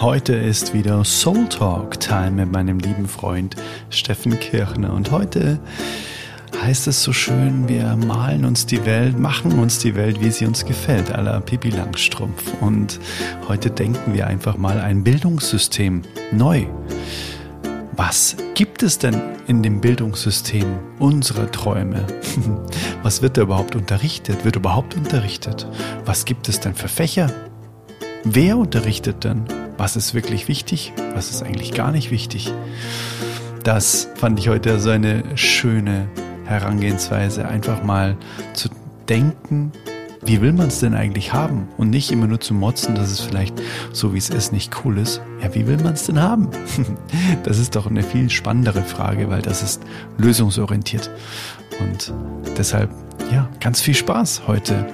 Heute 0.00 0.34
ist 0.34 0.74
wieder 0.74 1.04
Soul 1.04 1.48
Talk 1.48 2.00
Time 2.00 2.32
mit 2.32 2.52
meinem 2.52 2.78
lieben 2.78 3.08
Freund 3.08 3.56
Steffen 3.90 4.38
Kirchner 4.38 4.92
und 4.92 5.10
heute 5.10 5.60
heißt 6.62 6.88
es 6.88 7.02
so 7.02 7.12
schön, 7.12 7.68
wir 7.68 7.96
malen 7.96 8.44
uns 8.44 8.66
die 8.66 8.84
Welt, 8.84 9.18
machen 9.18 9.58
uns 9.58 9.78
die 9.78 9.94
Welt, 9.94 10.20
wie 10.20 10.30
sie 10.30 10.46
uns 10.46 10.64
gefällt, 10.64 11.14
à 11.14 11.22
la 11.22 11.40
Pippi 11.40 11.70
Langstrumpf. 11.70 12.42
Und 12.60 12.98
heute 13.48 13.70
denken 13.70 14.14
wir 14.14 14.26
einfach 14.26 14.56
mal 14.56 14.80
ein 14.80 15.04
Bildungssystem 15.04 16.02
neu. 16.32 16.66
Was 17.92 18.36
gibt 18.54 18.82
es 18.82 18.98
denn 18.98 19.20
in 19.46 19.62
dem 19.62 19.80
Bildungssystem 19.80 20.66
unserer 20.98 21.50
Träume? 21.50 22.04
Was 23.02 23.22
wird 23.22 23.36
da 23.36 23.42
überhaupt 23.42 23.76
unterrichtet? 23.76 24.44
Wird 24.44 24.56
überhaupt 24.56 24.96
unterrichtet? 24.96 25.68
Was 26.04 26.24
gibt 26.24 26.48
es 26.48 26.60
denn 26.60 26.74
für 26.74 26.88
Fächer? 26.88 27.30
Wer 28.24 28.56
unterrichtet 28.58 29.22
denn? 29.22 29.44
Was 29.76 29.96
ist 29.96 30.14
wirklich 30.14 30.46
wichtig? 30.46 30.92
Was 31.14 31.30
ist 31.30 31.42
eigentlich 31.42 31.72
gar 31.72 31.90
nicht 31.90 32.10
wichtig? 32.10 32.52
Das 33.64 34.08
fand 34.14 34.38
ich 34.38 34.48
heute 34.48 34.78
so 34.78 34.90
eine 34.90 35.36
schöne 35.36 36.08
Herangehensweise, 36.44 37.48
einfach 37.48 37.82
mal 37.82 38.16
zu 38.52 38.68
denken, 39.08 39.72
wie 40.26 40.40
will 40.40 40.52
man 40.52 40.68
es 40.68 40.80
denn 40.80 40.94
eigentlich 40.94 41.32
haben? 41.32 41.68
Und 41.76 41.90
nicht 41.90 42.10
immer 42.10 42.26
nur 42.26 42.40
zu 42.40 42.54
motzen, 42.54 42.94
dass 42.94 43.10
es 43.10 43.20
vielleicht 43.20 43.60
so 43.92 44.14
wie 44.14 44.18
es 44.18 44.30
ist 44.30 44.52
nicht 44.52 44.84
cool 44.84 44.98
ist. 44.98 45.20
Ja, 45.42 45.54
wie 45.54 45.66
will 45.66 45.76
man 45.82 45.94
es 45.94 46.06
denn 46.06 46.20
haben? 46.20 46.48
Das 47.42 47.58
ist 47.58 47.76
doch 47.76 47.86
eine 47.86 48.02
viel 48.02 48.30
spannendere 48.30 48.82
Frage, 48.82 49.28
weil 49.28 49.42
das 49.42 49.62
ist 49.62 49.82
lösungsorientiert. 50.16 51.10
Und 51.80 52.12
deshalb, 52.56 52.90
ja, 53.32 53.48
ganz 53.60 53.80
viel 53.80 53.94
Spaß 53.94 54.42
heute. 54.46 54.86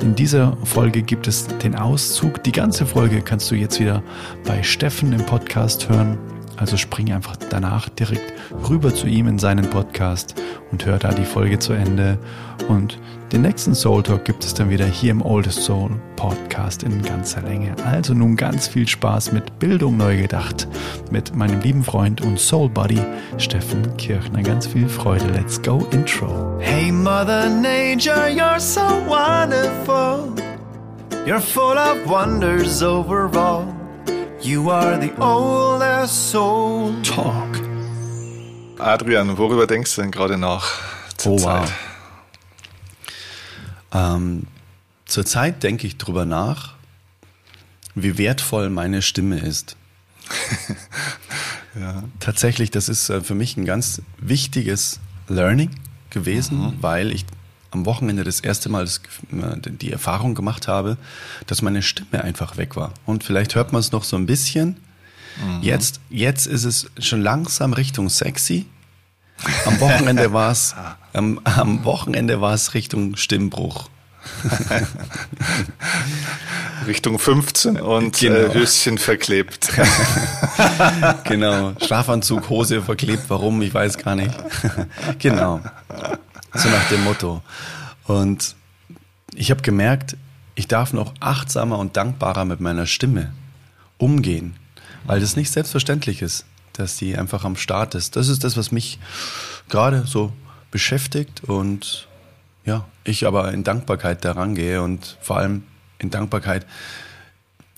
In 0.00 0.14
dieser 0.14 0.56
Folge 0.64 1.02
gibt 1.02 1.26
es 1.28 1.46
den 1.46 1.74
Auszug. 1.74 2.42
Die 2.44 2.52
ganze 2.52 2.86
Folge 2.86 3.22
kannst 3.22 3.50
du 3.50 3.54
jetzt 3.54 3.80
wieder 3.80 4.02
bei 4.44 4.62
Steffen 4.62 5.12
im 5.12 5.24
Podcast 5.26 5.88
hören. 5.88 6.18
Also 6.62 6.76
spring 6.76 7.12
einfach 7.12 7.34
danach 7.50 7.88
direkt 7.88 8.32
rüber 8.70 8.94
zu 8.94 9.08
ihm 9.08 9.26
in 9.26 9.40
seinen 9.40 9.68
Podcast 9.68 10.40
und 10.70 10.86
hör 10.86 10.96
da 10.96 11.08
die 11.12 11.24
Folge 11.24 11.58
zu 11.58 11.72
Ende. 11.72 12.18
Und 12.68 13.00
den 13.32 13.42
nächsten 13.42 13.74
Soul 13.74 14.04
Talk 14.04 14.24
gibt 14.24 14.44
es 14.44 14.54
dann 14.54 14.70
wieder 14.70 14.86
hier 14.86 15.10
im 15.10 15.22
Oldest 15.22 15.64
Soul 15.64 15.90
Podcast 16.14 16.84
in 16.84 17.02
ganzer 17.02 17.42
Länge. 17.42 17.74
Also 17.84 18.14
nun 18.14 18.36
ganz 18.36 18.68
viel 18.68 18.86
Spaß 18.86 19.32
mit 19.32 19.58
Bildung 19.58 19.96
neu 19.96 20.16
gedacht 20.16 20.68
mit 21.10 21.34
meinem 21.34 21.60
lieben 21.62 21.82
Freund 21.82 22.20
und 22.20 22.38
Soul 22.38 22.68
Buddy 22.68 23.00
Steffen 23.38 23.96
Kirchner. 23.96 24.44
Ganz 24.44 24.68
viel 24.68 24.88
Freude. 24.88 25.26
Let's 25.32 25.60
go 25.60 25.84
Intro. 25.90 26.60
Hey 26.60 26.92
Mother 26.92 27.50
Nature, 27.50 28.28
you're 28.28 28.60
so 28.60 28.82
wonderful. 29.08 30.32
You're 31.26 31.40
full 31.40 31.76
of 31.76 32.08
wonders 32.08 32.84
overall. 32.84 33.81
You 34.42 34.70
are 34.70 35.00
the 35.00 35.12
oldest 35.20 36.30
soul. 36.30 36.94
Talk. 37.02 37.60
Adrian, 38.78 39.38
worüber 39.38 39.66
denkst 39.66 39.94
du 39.94 40.02
denn 40.02 40.10
gerade 40.10 40.36
nach 40.36 40.66
zur 41.16 41.32
Oh, 41.32 41.38
Zeit? 41.38 41.72
wow. 43.92 44.14
Ähm, 44.16 44.46
zurzeit 45.06 45.62
denke 45.62 45.86
ich 45.86 45.96
drüber 45.98 46.24
nach, 46.24 46.74
wie 47.94 48.18
wertvoll 48.18 48.70
meine 48.70 49.02
Stimme 49.02 49.38
ist. 49.38 49.76
Ja. 51.74 52.02
Tatsächlich, 52.20 52.70
das 52.70 52.90
ist 52.90 53.08
äh, 53.08 53.22
für 53.22 53.34
mich 53.34 53.56
ein 53.56 53.64
ganz 53.64 54.02
wichtiges 54.18 55.00
Learning 55.26 55.70
gewesen, 56.10 56.76
weil 56.82 57.10
ich 57.12 57.24
am 57.72 57.86
Wochenende 57.86 58.22
das 58.22 58.40
erste 58.40 58.68
Mal 58.68 58.84
das, 58.84 59.00
äh, 59.32 59.56
die 59.70 59.90
Erfahrung 59.90 60.34
gemacht 60.34 60.68
habe, 60.68 60.96
dass 61.46 61.62
meine 61.62 61.82
Stimme 61.82 62.22
einfach 62.22 62.56
weg 62.56 62.76
war. 62.76 62.92
Und 63.06 63.24
vielleicht 63.24 63.54
hört 63.54 63.72
man 63.72 63.80
es 63.80 63.92
noch 63.92 64.04
so 64.04 64.16
ein 64.16 64.26
bisschen. 64.26 64.76
Jetzt, 65.62 66.00
jetzt 66.10 66.46
ist 66.46 66.64
es 66.64 66.90
schon 66.98 67.22
langsam 67.22 67.72
Richtung 67.72 68.10
sexy. 68.10 68.66
Am 69.64 69.80
Wochenende 69.80 70.30
war 70.34 70.52
es, 70.52 70.74
am, 71.14 71.40
am 71.44 71.84
Wochenende 71.84 72.42
war 72.42 72.52
es 72.52 72.74
Richtung 72.74 73.16
Stimmbruch. 73.16 73.88
Richtung 76.86 77.18
15 77.18 77.80
und 77.80 78.18
Genau. 78.18 78.36
äh, 78.36 78.54
Höschen 78.54 78.98
verklebt. 78.98 79.68
Genau. 81.24 81.72
Schlafanzug, 81.82 82.48
Hose 82.50 82.82
verklebt, 82.82 83.24
warum, 83.28 83.62
ich 83.62 83.72
weiß 83.72 83.96
gar 83.98 84.14
nicht. 84.14 84.34
genau. 85.18 85.60
So 86.54 86.68
nach 86.68 86.88
dem 86.88 87.04
Motto. 87.04 87.42
Und 88.04 88.56
ich 89.34 89.50
habe 89.50 89.62
gemerkt, 89.62 90.16
ich 90.54 90.68
darf 90.68 90.92
noch 90.92 91.14
achtsamer 91.20 91.78
und 91.78 91.96
dankbarer 91.96 92.44
mit 92.44 92.60
meiner 92.60 92.86
Stimme 92.86 93.32
umgehen, 93.98 94.56
weil 95.04 95.20
das 95.20 95.36
nicht 95.36 95.50
selbstverständlich 95.50 96.20
ist, 96.20 96.44
dass 96.74 96.96
die 96.96 97.16
einfach 97.16 97.44
am 97.44 97.56
Start 97.56 97.94
ist. 97.94 98.16
Das 98.16 98.28
ist 98.28 98.44
das, 98.44 98.56
was 98.56 98.72
mich 98.72 98.98
gerade 99.68 100.04
so 100.06 100.32
beschäftigt 100.70 101.44
und 101.44 102.08
ja, 102.64 102.86
ich 103.04 103.26
aber 103.26 103.52
in 103.52 103.64
Dankbarkeit 103.64 104.24
daran 104.24 104.54
gehe 104.54 104.82
und 104.82 105.16
vor 105.20 105.38
allem 105.38 105.64
in 105.98 106.10
Dankbarkeit 106.10 106.66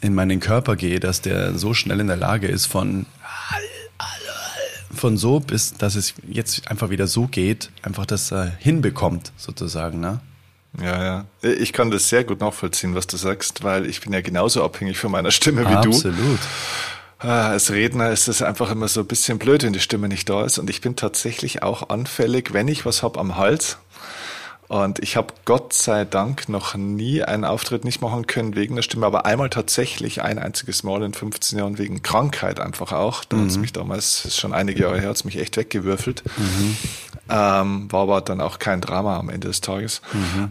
in 0.01 0.15
meinen 0.15 0.41
Körper 0.41 0.77
gehe, 0.77 1.01
dass 1.01 1.23
der 1.23 1.56
so 1.56 1.73
schnell 1.73 2.01
in 2.01 2.09
der 2.09 2.17
Lage 2.17 2.47
ist 2.47 2.67
von 2.67 3.06
von 4.94 5.16
so 5.16 5.41
bis, 5.41 5.75
dass 5.75 5.94
es 5.94 6.15
jetzt 6.28 6.71
einfach 6.71 6.91
wieder 6.91 7.06
so 7.06 7.27
geht, 7.27 7.71
einfach 7.82 8.06
das 8.06 8.32
äh, 8.32 8.50
hinbekommt 8.59 9.32
sozusagen, 9.37 10.00
ne? 10.00 10.21
Ja, 10.81 11.05
ja. 11.05 11.25
Ich 11.43 11.72
kann 11.72 11.91
das 11.91 12.09
sehr 12.09 12.25
gut 12.25 12.41
nachvollziehen, 12.41 12.94
was 12.94 13.06
du 13.06 13.16
sagst, 13.16 13.62
weil 13.62 13.87
ich 13.87 14.00
bin 14.00 14.12
ja 14.12 14.21
genauso 14.21 14.65
abhängig 14.65 14.99
von 14.99 15.12
meiner 15.12 15.31
Stimme 15.31 15.62
wie 15.62 15.82
du. 15.82 15.91
Absolut. 15.91 16.41
Ah, 17.21 17.50
Als 17.50 17.71
Redner 17.71 18.10
ist 18.10 18.28
es 18.28 18.43
einfach 18.43 18.71
immer 18.71 18.88
so 18.88 19.00
ein 19.00 19.06
bisschen 19.06 19.38
blöd, 19.38 19.62
wenn 19.62 19.72
die 19.72 19.81
Stimme 19.81 20.09
nicht 20.09 20.28
da 20.28 20.44
ist. 20.44 20.59
Und 20.59 20.69
ich 20.69 20.81
bin 20.81 20.97
tatsächlich 20.97 21.62
auch 21.62 21.88
anfällig, 21.91 22.53
wenn 22.53 22.69
ich 22.69 22.84
was 22.84 23.03
hab 23.03 23.16
am 23.16 23.37
Hals. 23.37 23.78
Und 24.75 24.99
ich 24.99 25.17
habe 25.17 25.33
Gott 25.45 25.73
sei 25.73 26.05
Dank 26.05 26.49
noch 26.49 26.75
nie 26.75 27.23
einen 27.23 27.45
Auftritt 27.45 27.85
nicht 27.85 28.01
machen 28.01 28.27
können 28.27 28.57
wegen 28.57 28.75
der 28.75 28.83
Stimme, 28.83 29.07
aber 29.07 29.25
einmal 29.25 29.49
tatsächlich 29.49 30.21
ein 30.21 30.37
einziges 30.37 30.83
Mal 30.83 31.05
in 31.05 31.15
15 31.15 31.61
Jahren 31.61 31.79
wegen 31.79 32.03
Krankheit 32.03 32.59
einfach 32.59 32.91
auch. 32.91 33.23
Da 33.23 33.37
hat's 33.37 33.57
mich 33.57 33.73
damals, 33.73 34.25
ist 34.25 34.41
schon 34.41 34.53
einige 34.53 34.83
Jahre 34.83 34.99
her, 34.99 35.11
hat's 35.11 35.25
mich 35.25 35.39
echt 35.39 35.57
weggewürfelt. 35.57 36.25
Ähm, 37.31 37.91
war 37.91 38.03
aber 38.03 38.21
dann 38.21 38.41
auch 38.43 38.59
kein 38.59 38.83
Drama 38.83 39.19
am 39.19 39.31
Ende 39.31 39.49
des 39.49 39.61
Tages. 39.62 40.03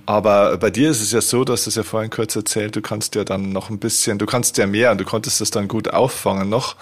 Aber 0.08 0.58
bei 0.58 0.72
dir 0.72 0.90
ist 0.90 1.02
es 1.02 1.12
ja 1.12 1.22
so, 1.22 1.44
dass 1.44 1.68
es 1.68 1.76
ja 1.76 1.84
vorhin 1.84 2.10
kurz 2.10 2.36
erzählt, 2.36 2.76
du 2.76 2.82
kannst 2.82 3.14
ja 3.16 3.24
dann 3.24 3.52
noch 3.52 3.70
ein 3.70 3.78
bisschen, 3.78 4.18
du 4.18 4.26
kannst 4.26 4.58
ja 4.58 4.66
mehr 4.66 4.92
und 4.92 5.00
du 5.00 5.06
konntest 5.06 5.40
das 5.40 5.52
dann 5.52 5.68
gut 5.68 5.94
auffangen 5.94 6.50
noch, 6.50 6.76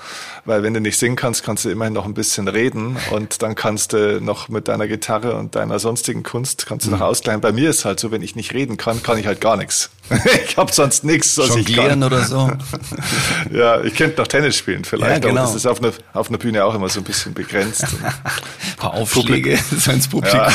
weil 0.45 0.63
wenn 0.63 0.73
du 0.73 0.79
nicht 0.79 0.97
singen 0.97 1.17
kannst, 1.17 1.43
kannst 1.43 1.65
du 1.65 1.69
immerhin 1.69 1.93
noch 1.93 2.05
ein 2.05 2.13
bisschen 2.13 2.47
reden 2.47 2.95
und 3.11 3.41
dann 3.41 3.55
kannst 3.55 3.91
du 3.93 4.21
noch 4.21 4.47
mit 4.47 4.69
deiner 4.69 4.87
Gitarre 4.87 5.35
und 5.35 5.55
deiner 5.55 5.77
sonstigen 5.79 6.23
Kunst 6.23 6.65
kannst 6.65 6.87
du 6.87 6.91
noch 6.91 7.01
ausgleichen. 7.01 7.41
Bei 7.41 7.51
mir 7.51 7.69
ist 7.69 7.83
halt 7.83 7.99
so, 7.99 8.11
wenn 8.11 8.21
ich 8.21 8.35
nicht 8.35 8.53
reden 8.53 8.77
kann, 8.77 9.03
kann 9.03 9.17
ich 9.17 9.27
halt 9.27 9.41
gar 9.41 9.57
nichts. 9.57 9.89
ich 10.45 10.57
habe 10.57 10.71
sonst 10.71 11.03
nichts, 11.03 11.37
was 11.37 11.49
ich 11.55 11.69
Jonglieren 11.69 12.01
kann. 12.01 12.03
oder 12.03 12.23
so. 12.23 12.51
Ja, 13.51 13.81
ich 13.81 13.95
könnte 13.95 14.21
noch 14.21 14.27
Tennis 14.27 14.55
spielen 14.55 14.83
vielleicht, 14.85 15.11
Ja, 15.11 15.19
genau. 15.29 15.41
aber 15.41 15.47
das 15.47 15.55
ist 15.55 15.65
auf 15.65 15.81
einer, 15.81 15.91
auf 16.13 16.29
einer 16.29 16.37
Bühne 16.37 16.63
auch 16.63 16.73
immer 16.75 16.89
so 16.89 16.99
ein 16.99 17.03
bisschen 17.03 17.33
begrenzt. 17.33 17.83
Ein 18.03 18.75
paar 18.77 18.93
Aufschläge 18.93 19.59
so 19.77 19.91
ins 19.91 20.07
Publikum. 20.07 20.39
Ja. 20.39 20.49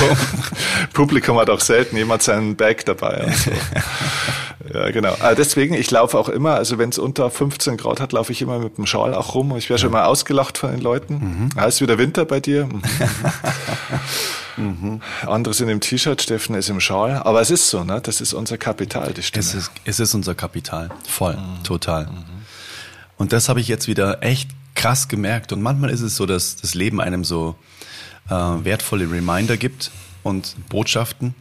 Publikum 0.92 1.38
hat 1.38 1.50
auch 1.50 1.60
selten 1.60 1.96
jemand 1.96 2.22
seinen 2.22 2.56
Bag 2.56 2.84
dabei. 2.86 3.24
Und 3.24 3.36
so. 3.36 3.50
Ja, 4.72 4.90
genau. 4.90 5.14
Aber 5.20 5.34
deswegen, 5.34 5.74
ich 5.74 5.90
laufe 5.90 6.18
auch 6.18 6.28
immer, 6.28 6.54
also 6.54 6.78
wenn 6.78 6.90
es 6.90 6.98
unter 6.98 7.30
15 7.30 7.76
Grad 7.76 8.00
hat, 8.00 8.12
laufe 8.12 8.32
ich 8.32 8.42
immer 8.42 8.58
mit 8.58 8.78
dem 8.78 8.86
Schal 8.86 9.14
auch 9.14 9.34
rum. 9.34 9.56
Ich 9.56 9.68
werde 9.70 9.82
schon 9.82 9.92
mal 9.92 10.04
ausgelacht 10.04 10.58
von 10.58 10.70
den 10.70 10.80
Leuten. 10.80 11.14
Mhm. 11.14 11.48
Ah, 11.56 11.64
ist 11.64 11.80
wieder 11.80 11.98
Winter 11.98 12.24
bei 12.24 12.40
dir. 12.40 12.68
Andere 15.26 15.54
sind 15.54 15.68
im 15.68 15.80
T-Shirt, 15.80 16.22
Steffen 16.22 16.54
ist 16.54 16.70
im 16.70 16.80
Schal. 16.80 17.22
Aber 17.24 17.40
es 17.40 17.50
ist 17.50 17.68
so, 17.68 17.84
ne? 17.84 18.00
Das 18.02 18.20
ist 18.20 18.32
unser 18.32 18.56
Kapital, 18.56 19.12
die 19.12 19.22
Stimme. 19.22 19.44
Es 19.44 19.54
ist, 19.54 19.70
es 19.84 20.00
ist 20.00 20.14
unser 20.14 20.34
Kapital. 20.34 20.90
Voll. 21.06 21.36
Total. 21.62 22.08
Und 23.18 23.32
das 23.32 23.48
habe 23.48 23.60
ich 23.60 23.68
jetzt 23.68 23.86
wieder 23.86 24.22
echt 24.22 24.50
krass 24.74 25.08
gemerkt. 25.08 25.52
Und 25.52 25.62
manchmal 25.62 25.90
ist 25.90 26.00
es 26.00 26.16
so, 26.16 26.26
dass 26.26 26.56
das 26.56 26.74
Leben 26.74 27.00
einem 27.00 27.24
so 27.24 27.56
äh, 28.28 28.34
wertvolle 28.34 29.10
Reminder 29.10 29.56
gibt 29.56 29.90
und 30.22 30.56
Botschaften. 30.68 31.34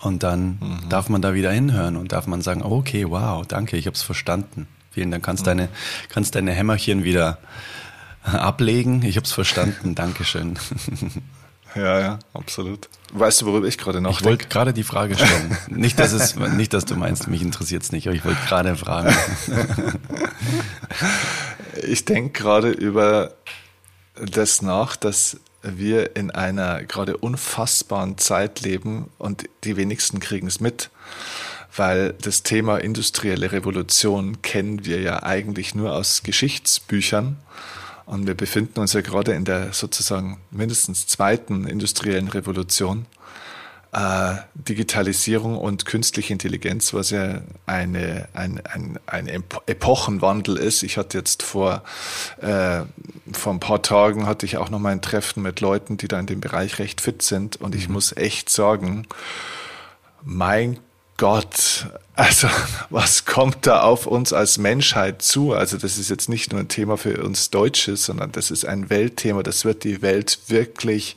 Und 0.00 0.22
dann 0.22 0.58
darf 0.88 1.08
man 1.08 1.20
da 1.22 1.34
wieder 1.34 1.50
hinhören 1.50 1.96
und 1.96 2.12
darf 2.12 2.26
man 2.26 2.40
sagen, 2.40 2.62
okay, 2.62 3.04
wow, 3.08 3.44
danke, 3.46 3.76
ich 3.76 3.86
habe 3.86 3.94
es 3.96 4.02
verstanden. 4.02 4.68
Vielen 4.92 5.10
Dank. 5.10 5.24
Kannst 5.24 5.46
deine, 5.46 5.68
kannst 6.08 6.34
deine 6.34 6.52
Hämmerchen 6.52 7.04
wieder 7.04 7.38
ablegen. 8.22 9.02
Ich 9.02 9.16
habe 9.16 9.24
es 9.26 9.32
verstanden. 9.32 9.94
Dankeschön. 9.94 10.58
Ja, 11.74 12.00
ja, 12.00 12.18
absolut. 12.32 12.88
Weißt 13.12 13.42
du, 13.42 13.46
worüber 13.46 13.66
ich 13.68 13.76
gerade 13.76 13.98
Ich 13.98 14.02
nachdenke? 14.02 14.24
wollte 14.24 14.48
gerade 14.48 14.72
die 14.72 14.82
Frage 14.82 15.16
stellen. 15.16 15.54
Nicht, 15.68 15.98
dass 16.00 16.12
es, 16.12 16.34
nicht, 16.34 16.72
dass 16.72 16.86
du 16.86 16.96
meinst, 16.96 17.28
mich 17.28 17.42
interessiert 17.42 17.82
es 17.82 17.92
nicht, 17.92 18.06
aber 18.08 18.16
ich 18.16 18.24
wollte 18.24 18.40
gerade 18.48 18.74
fragen. 18.74 19.14
Ich 21.86 22.04
denke 22.06 22.30
gerade 22.42 22.70
über 22.70 23.34
das 24.16 24.62
nach, 24.62 24.96
dass 24.96 25.38
wir 25.62 26.16
in 26.16 26.30
einer 26.30 26.84
gerade 26.84 27.16
unfassbaren 27.16 28.18
Zeit 28.18 28.60
leben 28.60 29.10
und 29.18 29.48
die 29.64 29.76
wenigsten 29.76 30.20
kriegen 30.20 30.46
es 30.46 30.60
mit. 30.60 30.90
weil 31.78 32.14
das 32.20 32.42
Thema 32.42 32.78
industrielle 32.78 33.52
Revolution 33.52 34.42
kennen 34.42 34.84
wir 34.84 35.00
ja 35.00 35.22
eigentlich 35.22 35.74
nur 35.74 35.92
aus 35.92 36.22
Geschichtsbüchern. 36.22 37.36
Und 38.04 38.26
wir 38.26 38.34
befinden 38.34 38.80
uns 38.80 38.94
ja 38.94 39.02
gerade 39.02 39.32
in 39.32 39.44
der 39.44 39.72
sozusagen 39.72 40.38
mindestens 40.50 41.06
zweiten 41.06 41.66
industriellen 41.66 42.28
Revolution. 42.28 43.06
Äh, 43.90 44.34
Digitalisierung 44.54 45.56
und 45.56 45.86
künstliche 45.86 46.34
Intelligenz, 46.34 46.92
was 46.92 47.08
ja 47.08 47.40
eine, 47.64 48.28
ein, 48.34 48.60
ein, 48.66 48.98
ein 49.06 49.28
Epochenwandel 49.66 50.58
ist. 50.58 50.82
Ich 50.82 50.98
hatte 50.98 51.16
jetzt 51.16 51.42
vor, 51.42 51.82
äh, 52.42 52.82
vor 53.32 53.54
ein 53.54 53.60
paar 53.60 53.80
Tagen 53.82 54.26
hatte 54.26 54.44
ich 54.44 54.58
auch 54.58 54.68
noch 54.68 54.78
mal 54.78 54.92
ein 54.92 55.00
Treffen 55.00 55.42
mit 55.42 55.60
Leuten, 55.60 55.96
die 55.96 56.06
da 56.06 56.20
in 56.20 56.26
dem 56.26 56.40
Bereich 56.40 56.78
recht 56.78 57.00
fit 57.00 57.22
sind. 57.22 57.56
Und 57.56 57.74
ich 57.74 57.88
mhm. 57.88 57.94
muss 57.94 58.14
echt 58.14 58.50
sagen, 58.50 59.06
mein 60.22 60.78
Gott, 61.18 61.88
also 62.14 62.48
was 62.90 63.24
kommt 63.24 63.66
da 63.66 63.82
auf 63.82 64.06
uns 64.06 64.32
als 64.32 64.56
Menschheit 64.56 65.20
zu? 65.20 65.52
Also 65.52 65.76
das 65.76 65.98
ist 65.98 66.10
jetzt 66.10 66.28
nicht 66.28 66.52
nur 66.52 66.60
ein 66.60 66.68
Thema 66.68 66.96
für 66.96 67.24
uns 67.24 67.50
Deutsche, 67.50 67.96
sondern 67.96 68.30
das 68.30 68.52
ist 68.52 68.64
ein 68.64 68.88
Weltthema. 68.88 69.42
Das 69.42 69.64
wird 69.64 69.82
die 69.82 70.00
Welt 70.00 70.38
wirklich 70.46 71.16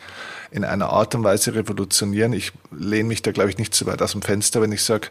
in 0.50 0.66
einer 0.66 0.90
Art 0.90 1.14
und 1.14 1.24
Weise 1.24 1.54
revolutionieren. 1.54 2.34
Ich 2.34 2.52
lehne 2.72 3.10
mich 3.10 3.22
da, 3.22 3.32
glaube 3.32 3.52
ich, 3.52 3.60
nicht 3.60 3.76
zu 3.76 3.86
weit 3.86 4.02
aus 4.02 4.14
dem 4.14 4.24
Fenster, 4.24 4.60
wenn 4.60 4.72
ich 4.72 4.84
sage, 4.84 5.10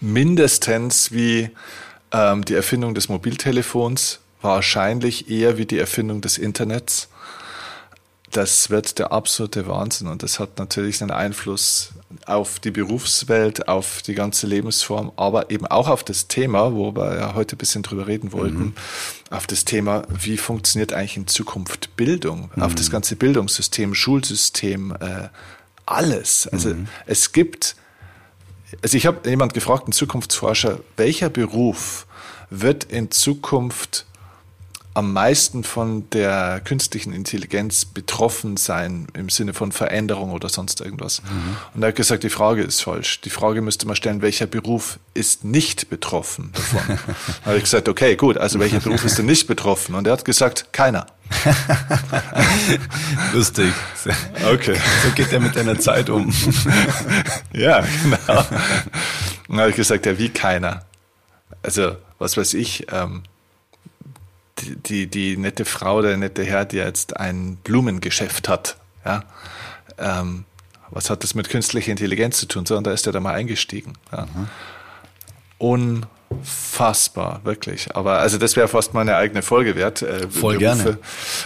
mindestens 0.00 1.10
wie 1.10 1.50
ähm, 2.12 2.44
die 2.44 2.54
Erfindung 2.54 2.94
des 2.94 3.08
Mobiltelefons, 3.08 4.20
wahrscheinlich 4.42 5.28
eher 5.28 5.58
wie 5.58 5.66
die 5.66 5.78
Erfindung 5.78 6.20
des 6.20 6.38
Internets 6.38 7.08
das 8.36 8.68
wird 8.68 8.98
der 8.98 9.12
absolute 9.12 9.66
Wahnsinn 9.66 10.08
und 10.08 10.22
das 10.22 10.38
hat 10.38 10.58
natürlich 10.58 11.00
einen 11.00 11.10
Einfluss 11.10 11.92
auf 12.26 12.58
die 12.58 12.70
Berufswelt, 12.70 13.66
auf 13.66 14.02
die 14.02 14.14
ganze 14.14 14.46
Lebensform, 14.46 15.10
aber 15.16 15.50
eben 15.50 15.66
auch 15.66 15.88
auf 15.88 16.04
das 16.04 16.28
Thema, 16.28 16.74
wo 16.74 16.94
wir 16.94 17.16
ja 17.16 17.34
heute 17.34 17.56
ein 17.56 17.58
bisschen 17.58 17.82
drüber 17.82 18.06
reden 18.06 18.32
wollten, 18.32 18.58
mhm. 18.58 18.74
auf 19.30 19.46
das 19.46 19.64
Thema, 19.64 20.02
wie 20.08 20.36
funktioniert 20.36 20.92
eigentlich 20.92 21.16
in 21.16 21.26
Zukunft 21.26 21.96
Bildung, 21.96 22.50
mhm. 22.54 22.62
auf 22.62 22.74
das 22.74 22.90
ganze 22.90 23.16
Bildungssystem, 23.16 23.94
Schulsystem, 23.94 24.94
äh, 25.00 25.28
alles. 25.86 26.46
Also 26.46 26.70
mhm. 26.70 26.88
es 27.06 27.32
gibt, 27.32 27.74
also 28.82 28.98
ich 28.98 29.06
habe 29.06 29.28
jemand 29.28 29.54
gefragt, 29.54 29.84
einen 29.84 29.92
Zukunftsforscher, 29.92 30.80
welcher 30.98 31.30
Beruf 31.30 32.06
wird 32.50 32.84
in 32.84 33.10
Zukunft 33.10 34.04
am 34.96 35.12
meisten 35.12 35.62
von 35.62 36.08
der 36.08 36.62
künstlichen 36.64 37.12
Intelligenz 37.12 37.84
betroffen 37.84 38.56
sein 38.56 39.08
im 39.12 39.28
Sinne 39.28 39.52
von 39.52 39.70
Veränderung 39.70 40.30
oder 40.32 40.48
sonst 40.48 40.80
irgendwas. 40.80 41.22
Mhm. 41.22 41.56
Und 41.74 41.82
er 41.82 41.88
hat 41.88 41.96
gesagt, 41.96 42.22
die 42.22 42.30
Frage 42.30 42.62
ist 42.62 42.82
falsch. 42.82 43.20
Die 43.20 43.28
Frage 43.28 43.60
müsste 43.60 43.86
man 43.86 43.94
stellen, 43.94 44.22
welcher 44.22 44.46
Beruf 44.46 44.98
ist 45.12 45.44
nicht 45.44 45.90
betroffen 45.90 46.50
davon? 46.54 46.80
da 47.44 47.46
habe 47.46 47.58
ich 47.58 47.64
gesagt, 47.64 47.90
okay, 47.90 48.16
gut, 48.16 48.38
also 48.38 48.58
welcher 48.58 48.80
Beruf 48.80 49.04
ist 49.04 49.18
denn 49.18 49.26
nicht 49.26 49.46
betroffen? 49.46 49.94
Und 49.94 50.06
er 50.06 50.14
hat 50.14 50.24
gesagt, 50.24 50.72
keiner. 50.72 51.04
Lustig. 53.34 53.74
Okay. 54.50 54.76
So 55.04 55.10
geht 55.14 55.30
er 55.30 55.40
mit 55.40 55.56
deiner 55.56 55.78
Zeit 55.78 56.08
um. 56.08 56.32
ja, 57.52 57.80
genau. 58.02 58.38
Und 58.38 58.48
dann 59.48 59.60
habe 59.60 59.70
ich 59.70 59.76
gesagt, 59.76 60.06
ja, 60.06 60.16
wie 60.16 60.30
keiner? 60.30 60.86
Also, 61.62 61.96
was 62.18 62.38
weiß 62.38 62.54
ich, 62.54 62.86
ähm, 62.90 63.24
die, 64.58 64.76
die, 64.76 65.06
die 65.06 65.36
nette 65.36 65.64
Frau, 65.64 66.02
der 66.02 66.16
nette 66.16 66.44
Herr, 66.44 66.64
der 66.64 66.86
jetzt 66.86 67.16
ein 67.16 67.56
Blumengeschäft 67.64 68.48
hat, 68.48 68.76
ja, 69.04 69.24
ähm, 69.98 70.44
was 70.90 71.10
hat 71.10 71.22
das 71.22 71.34
mit 71.34 71.48
künstlicher 71.48 71.90
Intelligenz 71.90 72.38
zu 72.38 72.46
tun? 72.46 72.64
So, 72.66 72.76
und 72.76 72.86
da 72.86 72.92
ist 72.92 73.06
er 73.06 73.12
da 73.12 73.20
mal 73.20 73.34
eingestiegen. 73.34 73.94
Ja. 74.12 74.26
Mhm. 74.26 74.48
Unfassbar, 76.30 77.40
wirklich. 77.44 77.94
Aber 77.94 78.18
also 78.18 78.38
das 78.38 78.56
wäre 78.56 78.68
fast 78.68 78.94
mal 78.94 79.00
eine 79.00 79.16
eigene 79.16 79.42
Folge 79.42 79.74
wert. 79.76 80.02
Äh, 80.02 80.28
Voll 80.28 80.58
Berufe. 80.58 80.58
gerne. 80.58 80.98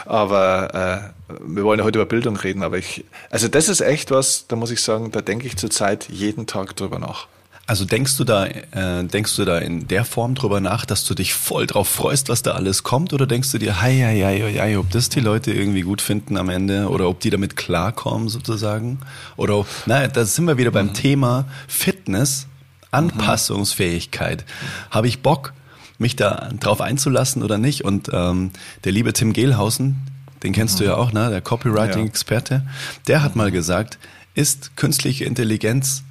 Aber 0.06 1.12
äh, 1.28 1.34
wir 1.46 1.64
wollen 1.64 1.78
ja 1.78 1.84
heute 1.84 1.98
über 1.98 2.06
Bildung 2.06 2.36
reden, 2.36 2.62
aber 2.62 2.78
ich, 2.78 3.04
also 3.30 3.48
das 3.48 3.68
ist 3.68 3.80
echt 3.80 4.10
was, 4.10 4.46
da 4.46 4.56
muss 4.56 4.70
ich 4.70 4.82
sagen, 4.82 5.10
da 5.10 5.20
denke 5.20 5.46
ich 5.46 5.56
zurzeit 5.56 6.08
jeden 6.08 6.46
Tag 6.46 6.76
drüber 6.76 6.98
nach. 6.98 7.26
Also 7.70 7.84
denkst 7.84 8.16
du 8.16 8.24
da, 8.24 8.46
äh, 8.46 9.04
denkst 9.04 9.36
du 9.36 9.44
da 9.44 9.58
in 9.58 9.86
der 9.86 10.04
Form 10.04 10.34
drüber 10.34 10.60
nach, 10.60 10.84
dass 10.84 11.04
du 11.04 11.14
dich 11.14 11.34
voll 11.34 11.68
drauf 11.68 11.88
freust, 11.88 12.28
was 12.28 12.42
da 12.42 12.54
alles 12.54 12.82
kommt, 12.82 13.12
oder 13.12 13.28
denkst 13.28 13.52
du 13.52 13.58
dir, 13.58 13.80
hei, 13.80 13.96
hei, 13.96 14.20
hei, 14.24 14.54
hei, 14.58 14.76
ob 14.76 14.90
das 14.90 15.08
die 15.08 15.20
Leute 15.20 15.52
irgendwie 15.52 15.82
gut 15.82 16.02
finden 16.02 16.36
am 16.36 16.48
Ende 16.48 16.88
oder 16.88 17.08
ob 17.08 17.20
die 17.20 17.30
damit 17.30 17.54
klarkommen 17.54 18.28
sozusagen? 18.28 18.98
Oder, 19.36 19.64
naja, 19.86 20.08
da 20.08 20.24
sind 20.24 20.46
wir 20.46 20.58
wieder 20.58 20.72
beim 20.72 20.88
mhm. 20.88 20.94
Thema 20.94 21.44
Fitness, 21.68 22.48
Anpassungsfähigkeit. 22.90 24.40
Mhm. 24.40 24.90
Habe 24.90 25.06
ich 25.06 25.22
Bock, 25.22 25.52
mich 25.96 26.16
da 26.16 26.48
drauf 26.58 26.80
einzulassen 26.80 27.44
oder 27.44 27.56
nicht? 27.56 27.84
Und 27.84 28.10
ähm, 28.12 28.50
der 28.82 28.90
liebe 28.90 29.12
Tim 29.12 29.32
Gehlhausen, 29.32 30.08
den 30.42 30.52
kennst 30.52 30.74
mhm. 30.74 30.78
du 30.78 30.84
ja 30.86 30.96
auch, 30.96 31.12
ne? 31.12 31.30
Der 31.30 31.40
Copywriting-Experte, 31.40 32.66
der 33.06 33.22
hat 33.22 33.36
mal 33.36 33.52
gesagt, 33.52 34.00
ist 34.34 34.76
künstliche 34.76 35.24
Intelligenz 35.24 36.02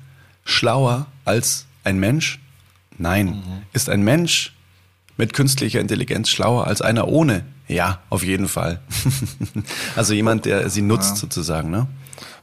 schlauer 0.44 1.07
als 1.25 1.65
ein 1.83 2.00
Mensch? 2.00 2.39
Nein. 2.97 3.27
Mhm. 3.27 3.62
Ist 3.74 3.89
ein 3.89 4.03
Mensch 4.03 4.53
mit 5.18 5.33
künstlicher 5.33 5.80
Intelligenz 5.80 6.30
schlauer 6.30 6.68
als 6.68 6.81
einer 6.81 7.07
ohne? 7.07 7.45
Ja, 7.68 8.01
auf 8.09 8.24
jeden 8.24 8.47
Fall. 8.47 8.81
also 9.95 10.13
jemand, 10.13 10.45
der 10.45 10.69
sie 10.69 10.81
nutzt 10.81 11.12
ja. 11.12 11.15
sozusagen, 11.18 11.69
ne? 11.69 11.88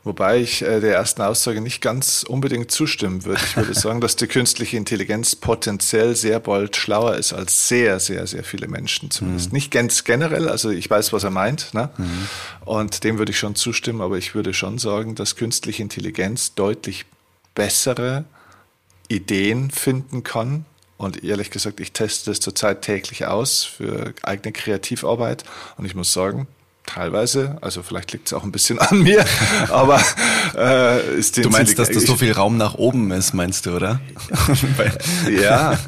Wobei 0.06 0.38
ich 0.38 0.62
äh, 0.62 0.78
der 0.78 0.94
ersten 0.94 1.22
Aussage 1.22 1.60
nicht 1.60 1.80
ganz 1.82 2.22
unbedingt 2.22 2.70
zustimmen 2.70 3.24
würde. 3.24 3.40
Ich 3.44 3.56
würde 3.56 3.74
sagen, 3.78 4.00
dass 4.00 4.14
die 4.14 4.28
künstliche 4.28 4.76
Intelligenz 4.76 5.34
potenziell 5.34 6.14
sehr 6.14 6.38
bald 6.38 6.76
schlauer 6.76 7.16
ist 7.16 7.32
als 7.32 7.66
sehr, 7.66 7.98
sehr, 7.98 8.24
sehr 8.28 8.44
viele 8.44 8.68
Menschen 8.68 9.10
zumindest. 9.10 9.48
Mhm. 9.48 9.56
Nicht 9.56 9.72
ganz 9.72 10.04
generell, 10.04 10.48
also 10.48 10.70
ich 10.70 10.88
weiß, 10.88 11.12
was 11.12 11.24
er 11.24 11.30
meint. 11.30 11.74
Ne? 11.74 11.90
Mhm. 11.96 12.28
Und 12.64 13.02
dem 13.02 13.18
würde 13.18 13.32
ich 13.32 13.38
schon 13.38 13.56
zustimmen, 13.56 14.00
aber 14.00 14.16
ich 14.16 14.36
würde 14.36 14.54
schon 14.54 14.78
sagen, 14.78 15.16
dass 15.16 15.34
künstliche 15.34 15.82
Intelligenz 15.82 16.54
deutlich 16.54 17.06
bessere 17.56 18.24
Ideen 19.08 19.72
finden 19.72 20.22
kann. 20.22 20.64
Und 20.96 21.24
ehrlich 21.24 21.50
gesagt, 21.50 21.80
ich 21.80 21.92
teste 21.92 22.30
das 22.30 22.40
zurzeit 22.40 22.82
täglich 22.82 23.26
aus 23.26 23.64
für 23.64 24.14
eigene 24.22 24.52
Kreativarbeit. 24.52 25.42
Und 25.76 25.84
ich 25.84 25.94
muss 25.94 26.12
sagen, 26.12 26.46
teilweise, 26.86 27.58
also 27.60 27.82
vielleicht 27.82 28.12
liegt 28.12 28.28
es 28.28 28.32
auch 28.32 28.44
ein 28.44 28.52
bisschen 28.52 28.78
an 28.78 29.02
mir, 29.02 29.24
aber 29.68 30.00
äh, 30.56 31.18
ist 31.18 31.36
Du 31.36 31.50
meinst, 31.50 31.78
dass 31.78 31.90
da 31.90 32.00
so 32.00 32.16
viel 32.16 32.32
Raum 32.32 32.56
nach 32.56 32.74
oben 32.74 33.10
ist, 33.10 33.34
meinst 33.34 33.66
du, 33.66 33.76
oder? 33.76 34.00
ja, 35.42 35.78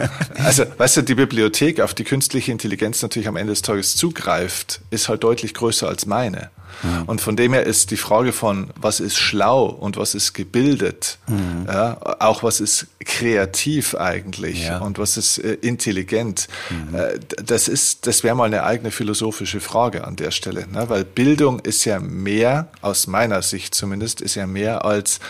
also 0.44 0.64
weißt 0.76 0.98
du, 0.98 1.02
die 1.02 1.14
Bibliothek, 1.14 1.80
auf 1.80 1.94
die 1.94 2.04
künstliche 2.04 2.52
Intelligenz 2.52 3.00
natürlich 3.00 3.28
am 3.28 3.36
Ende 3.36 3.52
des 3.52 3.62
Tages 3.62 3.96
zugreift, 3.96 4.80
ist 4.90 5.08
halt 5.08 5.24
deutlich 5.24 5.54
größer 5.54 5.88
als 5.88 6.04
meine. 6.04 6.50
Mhm. 6.82 7.02
Und 7.06 7.20
von 7.20 7.36
dem 7.36 7.52
her 7.52 7.64
ist 7.64 7.90
die 7.90 7.96
Frage 7.96 8.32
von, 8.32 8.70
was 8.76 9.00
ist 9.00 9.16
schlau 9.16 9.66
und 9.66 9.96
was 9.96 10.14
ist 10.14 10.32
gebildet, 10.32 11.18
mhm. 11.26 11.66
ja, 11.66 11.98
auch 12.20 12.42
was 12.42 12.60
ist 12.60 12.86
kreativ 13.00 13.94
eigentlich 13.94 14.66
ja. 14.66 14.78
und 14.78 14.98
was 14.98 15.16
ist 15.16 15.38
äh, 15.38 15.54
intelligent, 15.54 16.48
mhm. 16.70 16.94
äh, 16.94 17.18
das 17.42 17.68
ist, 17.68 18.06
das 18.06 18.22
wäre 18.22 18.34
mal 18.34 18.44
eine 18.44 18.64
eigene 18.64 18.90
philosophische 18.90 19.60
Frage 19.60 20.04
an 20.04 20.16
der 20.16 20.30
Stelle, 20.30 20.66
ne? 20.68 20.88
weil 20.88 21.04
Bildung 21.04 21.60
ist 21.60 21.84
ja 21.84 22.00
mehr, 22.00 22.68
aus 22.80 23.06
meiner 23.06 23.42
Sicht 23.42 23.74
zumindest, 23.74 24.20
ist 24.20 24.34
ja 24.34 24.46
mehr 24.46 24.84
als 24.84 25.20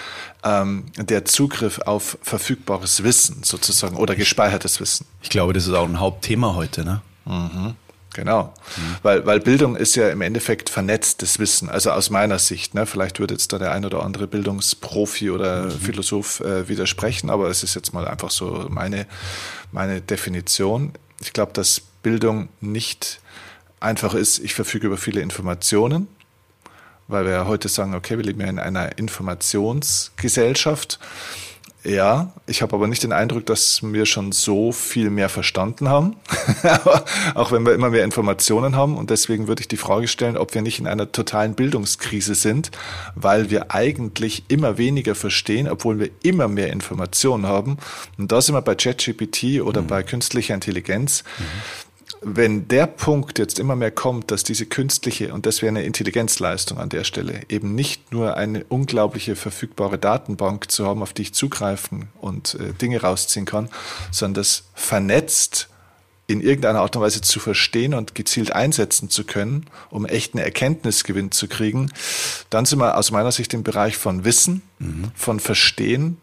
ähm, 0.45 0.85
der 0.97 1.25
Zugriff 1.25 1.81
auf 1.81 2.19
verfügbares 2.23 3.03
Wissen 3.03 3.43
sozusagen 3.43 3.97
oder 3.97 4.15
gespeichertes 4.15 4.81
Wissen. 4.81 5.07
Ich 5.23 5.31
glaube, 5.31 5.53
das 5.53 5.67
ist 5.67 5.73
auch 5.73 5.89
ein 5.89 6.01
Hauptthema 6.01 6.55
heute, 6.55 6.85
ne? 6.85 7.03
Mhm. 7.25 7.75
Genau, 8.19 8.53
mhm. 8.77 8.97
weil, 9.03 9.27
weil 9.27 9.39
Bildung 9.39 9.77
ist 9.77 9.95
ja 9.95 10.09
im 10.09 10.23
Endeffekt 10.23 10.71
vernetztes 10.71 11.39
Wissen, 11.39 11.69
also 11.69 11.93
aus 11.93 12.11
meiner 12.11 12.41
Sicht. 12.41 12.75
Ne? 12.75 12.85
Vielleicht 12.85 13.21
würde 13.21 13.35
jetzt 13.35 13.53
da 13.53 13.59
der 13.59 13.71
ein 13.71 13.85
oder 13.85 14.03
andere 14.03 14.27
Bildungsprofi 14.27 15.31
oder 15.31 15.67
mhm. 15.67 15.71
Philosoph 15.71 16.41
äh, 16.41 16.69
widersprechen, 16.69 17.31
aber 17.31 17.49
es 17.49 17.63
ist 17.63 17.77
jetzt 17.77 17.95
mal 17.95 18.09
einfach 18.09 18.33
so 18.33 18.67
meine, 18.71 19.07
meine 19.71 20.01
Definition. 20.01 20.95
Ich 21.21 21.33
glaube, 21.33 21.53
dass 21.53 21.81
Bildung 22.03 22.49
nicht 22.61 23.21
einfach 23.79 24.15
ist, 24.15 24.41
ich 24.41 24.53
verfüge 24.53 24.89
über 24.89 24.97
viele 24.97 25.21
Informationen, 25.21 26.09
weil 27.07 27.25
wir 27.25 27.31
ja 27.31 27.47
heute 27.47 27.69
sagen, 27.69 27.95
okay, 27.95 28.17
wir 28.17 28.25
leben 28.25 28.41
ja 28.41 28.49
in 28.49 28.59
einer 28.59 28.99
Informationsgesellschaft. 28.99 30.99
Ja, 31.85 32.33
ich 32.47 32.61
habe 32.61 32.75
aber 32.75 32.89
nicht 32.89 33.05
den 33.05 33.13
Eindruck, 33.13 33.47
dass 33.47 33.81
wir 33.83 34.05
schon 34.05 34.33
so 34.33 34.73
viel 34.73 35.11
mehr 35.11 35.29
verstanden 35.29 35.89
haben, 35.89 36.17
auch 37.35 37.53
wenn 37.53 37.65
wir 37.65 37.73
immer 37.73 37.91
mehr 37.91 38.03
Informationen 38.03 38.75
haben. 38.75 38.97
Und 38.97 39.11
deswegen 39.11 39.47
würde 39.47 39.61
ich 39.61 39.69
die 39.69 39.77
Frage 39.77 40.09
stellen, 40.09 40.37
ob 40.37 40.55
wir 40.55 40.63
nicht 40.63 40.81
in 40.81 40.89
einer 40.89 41.13
totalen 41.13 41.55
Bildungskrise 41.55 42.35
sind, 42.35 42.73
weil 43.15 43.51
wir 43.51 43.73
eigentlich 43.73 44.45
immer 44.49 44.77
weniger 44.77 45.15
verstehen, 45.15 45.69
obwohl 45.69 46.01
wir 46.01 46.11
immer 46.23 46.49
mehr 46.49 46.73
Informationen 46.73 47.47
haben. 47.47 47.79
Und 48.19 48.33
da 48.33 48.41
sind 48.41 48.57
wir 48.57 48.63
bei 48.63 48.75
ChatGPT 48.75 49.63
oder 49.63 49.83
mhm. 49.83 49.87
bei 49.87 50.03
künstlicher 50.03 50.55
Intelligenz. 50.55 51.23
Mhm 51.39 51.88
wenn 52.21 52.69
der 52.69 52.87
Punkt 52.87 53.39
jetzt 53.39 53.59
immer 53.59 53.77
mehr 53.77 53.91
kommt, 53.91 54.31
dass 54.31 54.43
diese 54.43 54.67
künstliche, 54.67 55.33
und 55.33 55.47
das 55.47 55.63
wäre 55.63 55.71
eine 55.71 55.85
Intelligenzleistung 55.85 56.79
an 56.79 56.89
der 56.89 57.05
Stelle, 57.05 57.43
eben 57.49 57.75
nicht 57.75 58.13
nur 58.13 58.37
eine 58.37 58.65
unglaubliche 58.65 59.37
verfügbare 59.37 59.99
Datenbank 59.99 60.71
zu 60.71 60.87
haben, 60.87 61.03
auf 61.03 61.13
die 61.13 61.23
ich 61.23 61.35
zugreifen 61.35 62.09
und 62.21 62.55
äh, 62.55 62.73
Dinge 62.73 63.01
rausziehen 63.01 63.47
kann, 63.47 63.69
sondern 64.11 64.35
das 64.35 64.65
vernetzt 64.75 65.69
in 66.27 66.43
irgendeiner 66.43 66.81
Art 66.81 66.95
und 66.95 67.03
Weise 67.03 67.23
zu 67.23 67.41
verstehen 67.41 67.95
und 67.95 68.15
gezielt 68.15 68.53
einsetzen 68.53 69.09
zu 69.09 69.25
können, 69.25 69.67
um 69.89 70.05
echten 70.05 70.37
Erkenntnisgewinn 70.37 71.33
zu 71.33 71.49
kriegen, 71.49 71.91
dann 72.51 72.67
sind 72.67 72.81
wir 72.81 72.99
aus 72.99 73.11
meiner 73.11 73.33
Sicht 73.33 73.55
im 73.55 73.63
Bereich 73.63 73.97
von 73.97 74.25
Wissen, 74.25 74.61
mhm. 74.79 75.11
von 75.15 75.41
Verstehen, 75.41 76.19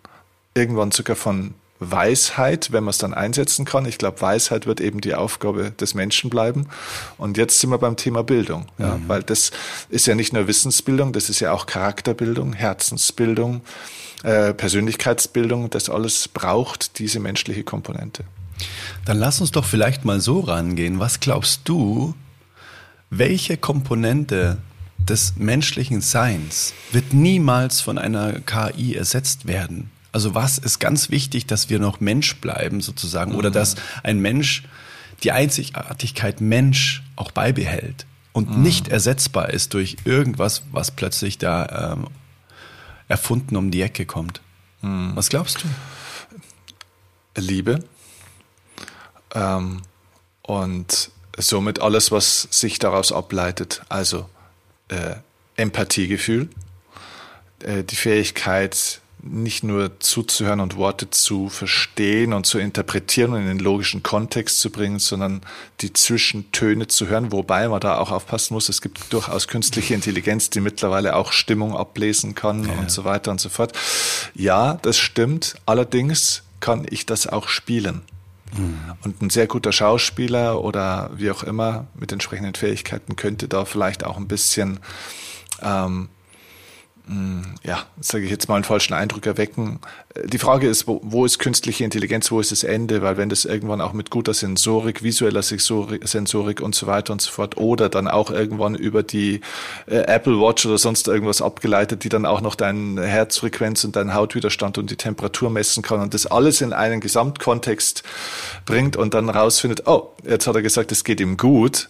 irgendwann 0.53 0.91
sogar 0.91 1.15
von 1.15 1.55
Weisheit, 1.91 2.71
wenn 2.71 2.83
man 2.83 2.91
es 2.91 2.97
dann 2.97 3.13
einsetzen 3.13 3.65
kann. 3.65 3.85
Ich 3.85 3.97
glaube, 3.97 4.21
Weisheit 4.21 4.65
wird 4.65 4.81
eben 4.81 5.01
die 5.01 5.15
Aufgabe 5.15 5.71
des 5.71 5.93
Menschen 5.93 6.29
bleiben. 6.29 6.67
Und 7.17 7.37
jetzt 7.37 7.59
sind 7.59 7.69
wir 7.69 7.77
beim 7.77 7.97
Thema 7.97 8.23
Bildung, 8.23 8.67
ja, 8.77 8.97
mhm. 8.97 9.07
weil 9.07 9.23
das 9.23 9.51
ist 9.89 10.07
ja 10.07 10.15
nicht 10.15 10.33
nur 10.33 10.47
Wissensbildung, 10.47 11.13
das 11.13 11.29
ist 11.29 11.39
ja 11.39 11.51
auch 11.51 11.65
Charakterbildung, 11.65 12.53
Herzensbildung, 12.53 13.61
äh, 14.23 14.53
Persönlichkeitsbildung. 14.53 15.69
Das 15.69 15.89
alles 15.89 16.27
braucht 16.27 16.99
diese 16.99 17.19
menschliche 17.19 17.63
Komponente. 17.63 18.23
Dann 19.05 19.17
lass 19.17 19.41
uns 19.41 19.51
doch 19.51 19.65
vielleicht 19.65 20.05
mal 20.05 20.21
so 20.21 20.39
rangehen. 20.39 20.99
Was 20.99 21.19
glaubst 21.19 21.61
du, 21.65 22.15
welche 23.09 23.57
Komponente 23.57 24.57
des 24.97 25.35
menschlichen 25.37 26.01
Seins 26.01 26.73
wird 26.91 27.13
niemals 27.13 27.81
von 27.81 27.97
einer 27.97 28.39
KI 28.39 28.95
ersetzt 28.95 29.45
werden? 29.45 29.91
Also 30.15 30.33
was 30.33 30.57
ist 30.57 30.79
ganz 30.79 31.09
wichtig, 31.09 31.45
dass 31.45 31.69
wir 31.69 31.77
noch 31.77 31.99
Mensch 31.99 32.37
bleiben 32.37 32.79
sozusagen 32.79 33.33
mhm. 33.33 33.37
oder 33.37 33.51
dass 33.51 33.75
ein 34.01 34.19
Mensch 34.19 34.63
die 35.23 35.33
Einzigartigkeit 35.33 36.39
Mensch 36.39 37.03
auch 37.17 37.31
beibehält 37.31 38.05
und 38.31 38.55
mhm. 38.55 38.63
nicht 38.63 38.87
ersetzbar 38.87 39.49
ist 39.49 39.73
durch 39.73 39.97
irgendwas, 40.05 40.63
was 40.71 40.91
plötzlich 40.91 41.37
da 41.37 41.95
ähm, 41.97 42.07
erfunden 43.09 43.57
um 43.57 43.71
die 43.71 43.81
Ecke 43.81 44.05
kommt. 44.05 44.39
Mhm. 44.81 45.11
Was 45.15 45.27
glaubst 45.27 45.65
du? 45.65 47.41
Liebe 47.41 47.83
ähm, 49.33 49.81
und 50.43 51.11
somit 51.37 51.81
alles, 51.81 52.13
was 52.13 52.47
sich 52.51 52.79
daraus 52.79 53.11
ableitet, 53.11 53.81
also 53.89 54.29
äh, 54.87 55.15
Empathiegefühl, 55.57 56.47
äh, 57.63 57.83
die 57.83 57.97
Fähigkeit, 57.97 59.01
nicht 59.27 59.63
nur 59.63 59.99
zuzuhören 59.99 60.59
und 60.59 60.77
Worte 60.77 61.09
zu 61.09 61.49
verstehen 61.49 62.31
und 62.31 62.45
zu 62.45 62.59
interpretieren 62.59 63.33
und 63.33 63.41
in 63.41 63.47
den 63.47 63.59
logischen 63.59 64.03
Kontext 64.03 64.59
zu 64.59 64.69
bringen, 64.69 64.99
sondern 64.99 65.41
die 65.81 65.91
Zwischentöne 65.91 66.87
zu 66.87 67.07
hören, 67.07 67.31
wobei 67.31 67.67
man 67.67 67.79
da 67.79 67.97
auch 67.97 68.11
aufpassen 68.11 68.53
muss. 68.53 68.69
Es 68.69 68.81
gibt 68.81 69.11
durchaus 69.11 69.47
künstliche 69.47 69.95
Intelligenz, 69.95 70.51
die 70.51 70.61
mittlerweile 70.61 71.15
auch 71.15 71.31
Stimmung 71.31 71.75
ablesen 71.75 72.35
kann 72.35 72.67
ja. 72.67 72.73
und 72.73 72.91
so 72.91 73.03
weiter 73.03 73.31
und 73.31 73.41
so 73.41 73.49
fort. 73.49 73.73
Ja, 74.35 74.75
das 74.83 74.99
stimmt. 74.99 75.55
Allerdings 75.65 76.43
kann 76.59 76.85
ich 76.87 77.07
das 77.07 77.25
auch 77.25 77.47
spielen. 77.47 78.03
Mhm. 78.55 78.79
Und 79.03 79.21
ein 79.23 79.29
sehr 79.31 79.47
guter 79.47 79.71
Schauspieler 79.71 80.63
oder 80.63 81.09
wie 81.15 81.31
auch 81.31 81.41
immer 81.41 81.87
mit 81.95 82.11
entsprechenden 82.11 82.53
Fähigkeiten 82.53 83.15
könnte 83.15 83.47
da 83.47 83.65
vielleicht 83.65 84.03
auch 84.03 84.17
ein 84.17 84.27
bisschen 84.27 84.79
ähm, 85.63 85.83
hm, 85.85 86.09
ja, 87.63 87.85
sage 87.99 88.25
ich 88.25 88.31
jetzt 88.31 88.49
mal 88.49 88.55
einen 88.55 88.63
falschen 88.63 88.93
Eindruck 88.93 89.25
erwecken. 89.27 89.79
Äh, 90.15 90.27
die 90.27 90.39
Frage 90.39 90.67
ist, 90.67 90.87
wo, 90.87 91.01
wo, 91.03 91.25
ist 91.25 91.37
künstliche 91.37 91.83
Intelligenz, 91.83 92.31
wo 92.31 92.39
ist 92.39 92.51
das 92.51 92.63
Ende? 92.63 93.01
Weil 93.03 93.17
wenn 93.17 93.29
das 93.29 93.45
irgendwann 93.45 93.79
auch 93.79 93.93
mit 93.93 94.09
guter 94.09 94.33
Sensorik, 94.33 95.03
visueller 95.03 95.43
Sensorik 95.43 96.61
und 96.61 96.73
so 96.73 96.87
weiter 96.87 97.13
und 97.13 97.21
so 97.21 97.31
fort 97.31 97.57
oder 97.57 97.89
dann 97.89 98.07
auch 98.07 98.31
irgendwann 98.31 98.73
über 98.73 99.03
die 99.03 99.41
äh, 99.85 99.97
Apple 99.97 100.39
Watch 100.39 100.65
oder 100.65 100.79
sonst 100.79 101.07
irgendwas 101.07 101.41
abgeleitet, 101.41 102.03
die 102.03 102.09
dann 102.09 102.25
auch 102.25 102.41
noch 102.41 102.55
deine 102.55 103.05
Herzfrequenz 103.05 103.83
und 103.83 103.95
deinen 103.95 104.15
Hautwiderstand 104.15 104.77
und 104.79 104.89
die 104.89 104.97
Temperatur 104.97 105.51
messen 105.51 105.83
kann 105.83 106.01
und 106.01 106.13
das 106.15 106.25
alles 106.25 106.61
in 106.61 106.73
einen 106.73 107.01
Gesamtkontext 107.01 108.03
bringt 108.65 108.95
und 108.95 109.13
dann 109.13 109.29
rausfindet, 109.29 109.83
oh, 109.85 110.13
jetzt 110.27 110.47
hat 110.47 110.55
er 110.55 110.63
gesagt, 110.63 110.91
es 110.91 111.03
geht 111.03 111.19
ihm 111.19 111.37
gut 111.37 111.89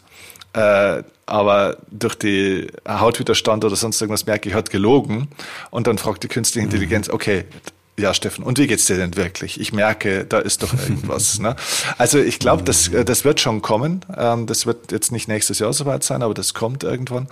äh, 0.56 1.04
aber 1.26 1.78
durch 1.92 2.16
die 2.16 2.68
Hautwiderstand 2.88 3.66
oder 3.66 3.76
sonst 3.76 4.02
irgendwas 4.02 4.26
merke 4.26 4.48
ich, 4.50 4.56
hat 4.56 4.70
gelogen. 4.70 5.28
Und 5.70 5.88
dann 5.88 5.98
fragt 5.98 6.24
die 6.24 6.28
künstliche 6.28 6.66
mhm. 6.66 6.72
Intelligenz, 6.72 7.10
okay, 7.10 7.46
ja, 7.98 8.14
Steffen, 8.14 8.44
und 8.44 8.60
wie 8.60 8.68
geht's 8.68 8.86
dir 8.86 8.98
denn 8.98 9.16
wirklich? 9.16 9.60
Ich 9.60 9.72
merke, 9.72 10.26
da 10.26 10.40
ist 10.40 10.64
doch 10.64 10.74
irgendwas. 10.74 11.40
ne? 11.40 11.56
Also 11.98 12.20
ich 12.20 12.40
glaube, 12.40 12.64
das, 12.64 12.90
äh, 12.90 13.06
das 13.06 13.24
wird 13.24 13.40
schon 13.40 13.62
kommen. 13.62 14.02
Ähm, 14.18 14.48
das 14.48 14.66
wird 14.66 14.92
jetzt 14.92 15.12
nicht 15.12 15.28
nächstes 15.28 15.60
Jahr 15.60 15.72
soweit 15.74 16.04
sein, 16.04 16.22
aber 16.22 16.34
das 16.34 16.54
kommt 16.54 16.84
irgendwann. 16.84 17.28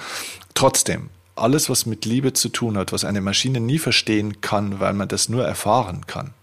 Trotzdem, 0.53 1.09
alles, 1.35 1.69
was 1.69 1.85
mit 1.85 2.05
Liebe 2.05 2.33
zu 2.33 2.49
tun 2.49 2.77
hat, 2.77 2.93
was 2.93 3.03
eine 3.03 3.21
Maschine 3.21 3.59
nie 3.59 3.79
verstehen 3.79 4.39
kann, 4.41 4.79
weil 4.79 4.93
man 4.93 5.07
das 5.07 5.27
nur 5.27 5.45
erfahren 5.45 6.07
kann. 6.07 6.33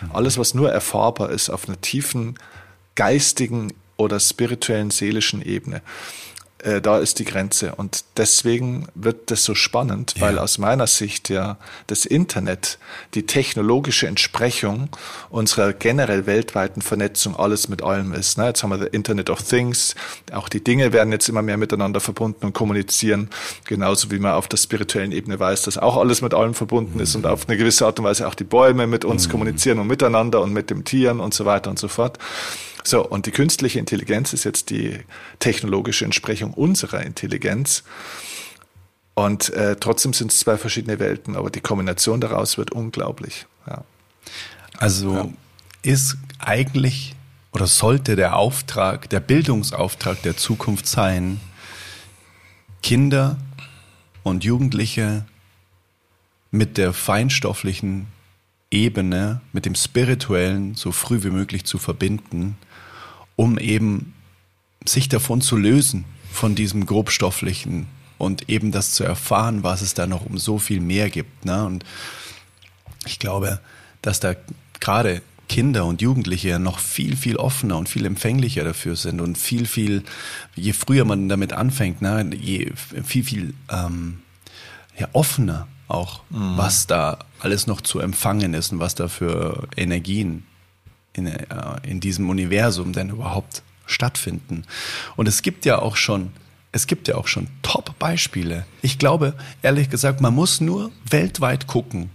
Mhm. 0.00 0.10
Alles, 0.12 0.38
was 0.38 0.54
nur 0.54 0.70
erfahrbar 0.70 1.30
ist 1.30 1.50
auf 1.50 1.68
einer 1.68 1.80
tiefen 1.80 2.38
geistigen 2.94 3.72
oder 3.96 4.20
spirituellen, 4.20 4.90
seelischen 4.90 5.42
Ebene 5.42 5.82
äh, 6.66 6.80
da 6.80 6.98
ist 6.98 7.18
die 7.18 7.24
Grenze. 7.24 7.74
Und 7.74 8.04
deswegen 8.16 8.88
wird 8.94 9.30
das 9.30 9.44
so 9.44 9.54
spannend, 9.54 10.14
ja. 10.16 10.22
weil 10.22 10.38
aus 10.38 10.58
meiner 10.58 10.86
Sicht 10.86 11.28
ja 11.28 11.58
das 11.86 12.04
Internet, 12.04 12.78
die 13.14 13.24
technologische 13.24 14.06
Entsprechung 14.06 14.88
unserer 15.30 15.72
generell 15.72 16.26
weltweiten 16.26 16.82
Vernetzung 16.82 17.36
alles 17.36 17.68
mit 17.68 17.82
allem 17.82 18.12
ist. 18.12 18.38
Ne? 18.38 18.46
Jetzt 18.46 18.62
haben 18.62 18.70
wir 18.70 18.78
the 18.78 18.86
Internet 18.86 19.30
of 19.30 19.42
Things, 19.42 19.94
auch 20.32 20.48
die 20.48 20.62
Dinge 20.62 20.92
werden 20.92 21.12
jetzt 21.12 21.28
immer 21.28 21.42
mehr 21.42 21.56
miteinander 21.56 22.00
verbunden 22.00 22.46
und 22.46 22.52
kommunizieren, 22.52 23.30
genauso 23.66 24.10
wie 24.10 24.18
man 24.18 24.32
auf 24.32 24.48
der 24.48 24.56
spirituellen 24.56 25.12
Ebene 25.12 25.38
weiß, 25.38 25.62
dass 25.62 25.78
auch 25.78 25.96
alles 25.96 26.22
mit 26.22 26.34
allem 26.34 26.54
verbunden 26.54 26.94
mhm. 26.94 27.00
ist 27.02 27.14
und 27.14 27.26
auf 27.26 27.48
eine 27.48 27.56
gewisse 27.56 27.86
Art 27.86 27.98
und 27.98 28.06
Weise 28.06 28.26
auch 28.26 28.34
die 28.34 28.44
Bäume 28.44 28.86
mit 28.86 29.04
uns 29.04 29.26
mhm. 29.26 29.32
kommunizieren 29.32 29.78
und 29.78 29.86
miteinander 29.86 30.40
und 30.40 30.52
mit 30.52 30.70
den 30.70 30.84
Tieren 30.84 31.20
und 31.20 31.34
so 31.34 31.44
weiter 31.44 31.70
und 31.70 31.78
so 31.78 31.88
fort. 31.88 32.18
So, 32.86 33.04
und 33.04 33.26
die 33.26 33.32
künstliche 33.32 33.80
Intelligenz 33.80 34.32
ist 34.32 34.44
jetzt 34.44 34.70
die 34.70 35.00
technologische 35.40 36.04
Entsprechung 36.04 36.54
unserer 36.54 37.02
Intelligenz. 37.02 37.82
Und 39.14 39.50
äh, 39.54 39.74
trotzdem 39.74 40.12
sind 40.12 40.30
es 40.30 40.38
zwei 40.38 40.56
verschiedene 40.56 41.00
Welten, 41.00 41.34
aber 41.34 41.50
die 41.50 41.60
Kombination 41.60 42.20
daraus 42.20 42.58
wird 42.58 42.70
unglaublich. 42.70 43.46
Ja. 43.66 43.82
Also 44.78 45.14
ja. 45.14 45.28
ist 45.82 46.16
eigentlich 46.38 47.16
oder 47.50 47.66
sollte 47.66 48.14
der 48.14 48.36
Auftrag, 48.36 49.10
der 49.10 49.18
Bildungsauftrag 49.18 50.22
der 50.22 50.36
Zukunft 50.36 50.86
sein, 50.86 51.40
Kinder 52.84 53.36
und 54.22 54.44
Jugendliche 54.44 55.24
mit 56.52 56.78
der 56.78 56.92
feinstofflichen 56.92 58.06
Ebene, 58.70 59.40
mit 59.52 59.66
dem 59.66 59.74
Spirituellen 59.74 60.76
so 60.76 60.92
früh 60.92 61.24
wie 61.24 61.30
möglich 61.30 61.64
zu 61.64 61.78
verbinden 61.78 62.56
um 63.36 63.58
eben 63.58 64.14
sich 64.84 65.08
davon 65.08 65.40
zu 65.40 65.56
lösen, 65.56 66.04
von 66.32 66.54
diesem 66.54 66.86
grobstofflichen 66.86 67.86
und 68.18 68.48
eben 68.48 68.72
das 68.72 68.92
zu 68.92 69.04
erfahren, 69.04 69.62
was 69.62 69.82
es 69.82 69.94
da 69.94 70.06
noch 70.06 70.26
um 70.26 70.38
so 70.38 70.58
viel 70.58 70.80
mehr 70.80 71.10
gibt. 71.10 71.44
Ne? 71.44 71.64
Und 71.64 71.84
ich 73.06 73.18
glaube, 73.18 73.60
dass 74.02 74.20
da 74.20 74.34
gerade 74.80 75.22
Kinder 75.48 75.84
und 75.84 76.02
Jugendliche 76.02 76.58
noch 76.58 76.78
viel, 76.78 77.16
viel 77.16 77.36
offener 77.36 77.78
und 77.78 77.88
viel 77.88 78.04
empfänglicher 78.04 78.64
dafür 78.64 78.96
sind 78.96 79.20
und 79.20 79.38
viel, 79.38 79.66
viel, 79.66 80.02
je 80.54 80.72
früher 80.72 81.04
man 81.04 81.28
damit 81.28 81.52
anfängt, 81.52 82.02
ne, 82.02 82.28
je 82.34 82.72
viel, 82.74 83.22
viel 83.22 83.54
ähm, 83.70 84.22
ja, 84.98 85.08
offener 85.12 85.68
auch, 85.88 86.22
mhm. 86.30 86.56
was 86.56 86.86
da 86.86 87.18
alles 87.38 87.66
noch 87.66 87.80
zu 87.80 88.00
empfangen 88.00 88.54
ist 88.54 88.72
und 88.72 88.80
was 88.80 88.96
da 88.96 89.08
für 89.08 89.68
Energien 89.76 90.44
in, 91.16 91.26
äh, 91.26 91.44
in 91.82 92.00
diesem 92.00 92.28
Universum 92.28 92.92
denn 92.92 93.10
überhaupt 93.10 93.62
stattfinden. 93.86 94.64
Und 95.16 95.26
es 95.28 95.42
gibt 95.42 95.64
ja 95.64 95.78
auch 95.78 95.96
schon, 95.96 96.32
es 96.72 96.86
gibt 96.86 97.08
ja 97.08 97.16
auch 97.16 97.26
schon 97.26 97.48
Top-Beispiele. 97.62 98.66
Ich 98.82 98.98
glaube, 98.98 99.34
ehrlich 99.62 99.88
gesagt, 99.90 100.20
man 100.20 100.34
muss 100.34 100.60
nur 100.60 100.90
weltweit 101.08 101.66
gucken 101.66 102.10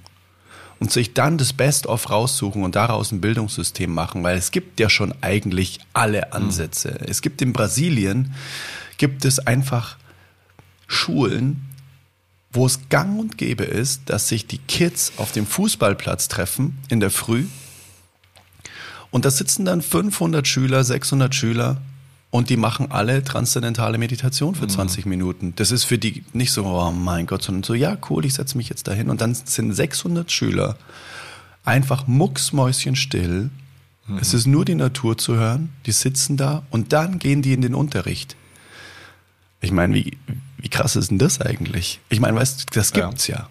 und 0.79 0.91
sich 0.91 1.13
dann 1.13 1.37
das 1.37 1.53
Best-of 1.53 2.09
raussuchen 2.09 2.63
und 2.63 2.75
daraus 2.75 3.11
ein 3.11 3.21
Bildungssystem 3.21 3.91
machen, 3.91 4.23
weil 4.23 4.37
es 4.37 4.51
gibt 4.51 4.79
ja 4.79 4.89
schon 4.89 5.13
eigentlich 5.21 5.79
alle 5.93 6.33
Ansätze. 6.33 6.97
Mhm. 6.99 7.07
Es 7.07 7.21
gibt 7.21 7.41
in 7.41 7.53
Brasilien, 7.53 8.33
gibt 8.97 9.25
es 9.25 9.39
einfach 9.39 9.97
Schulen, 10.87 11.67
wo 12.51 12.65
es 12.65 12.89
gang 12.89 13.17
und 13.17 13.37
gäbe 13.37 13.63
ist, 13.63 14.09
dass 14.09 14.27
sich 14.27 14.45
die 14.45 14.57
Kids 14.57 15.13
auf 15.17 15.31
dem 15.31 15.47
Fußballplatz 15.47 16.27
treffen 16.27 16.77
in 16.89 16.99
der 16.99 17.11
Früh 17.11 17.45
und 19.11 19.25
da 19.25 19.31
sitzen 19.31 19.65
dann 19.65 19.81
500 19.81 20.47
Schüler, 20.47 20.83
600 20.83 21.35
Schüler 21.35 21.81
und 22.31 22.49
die 22.49 22.57
machen 22.57 22.91
alle 22.91 23.23
transzendentale 23.23 23.97
Meditation 23.97 24.55
für 24.55 24.67
20 24.67 25.05
mhm. 25.05 25.09
Minuten. 25.09 25.53
Das 25.57 25.71
ist 25.71 25.83
für 25.83 25.97
die 25.97 26.23
nicht 26.33 26.51
so, 26.51 26.65
oh 26.65 26.91
mein 26.91 27.27
Gott, 27.27 27.43
sondern 27.43 27.63
so, 27.63 27.73
ja, 27.73 27.97
cool, 28.09 28.25
ich 28.25 28.33
setze 28.33 28.57
mich 28.57 28.69
jetzt 28.69 28.87
dahin. 28.87 29.09
Und 29.09 29.21
dann 29.21 29.35
sind 29.35 29.73
600 29.73 30.31
Schüler 30.31 30.77
einfach 31.63 32.07
mucksmäuschenstill 32.07 33.51
Mhm. 34.11 34.17
Es 34.19 34.33
ist 34.33 34.47
nur 34.47 34.65
die 34.65 34.75
Natur 34.75 35.17
zu 35.17 35.35
hören, 35.35 35.69
die 35.85 35.91
sitzen 35.91 36.37
da 36.37 36.63
und 36.69 36.93
dann 36.93 37.19
gehen 37.19 37.41
die 37.41 37.53
in 37.53 37.61
den 37.61 37.75
Unterricht. 37.75 38.35
Ich 39.61 39.71
meine, 39.71 39.93
wie, 39.93 40.17
wie 40.57 40.69
krass 40.69 40.95
ist 40.95 41.11
denn 41.11 41.19
das 41.19 41.39
eigentlich? 41.39 41.99
Ich 42.09 42.19
meine, 42.19 42.37
weißt 42.37 42.61
du, 42.61 42.65
das 42.73 42.93
gibt's 42.93 43.27
ja. 43.27 43.35
ja. 43.37 43.49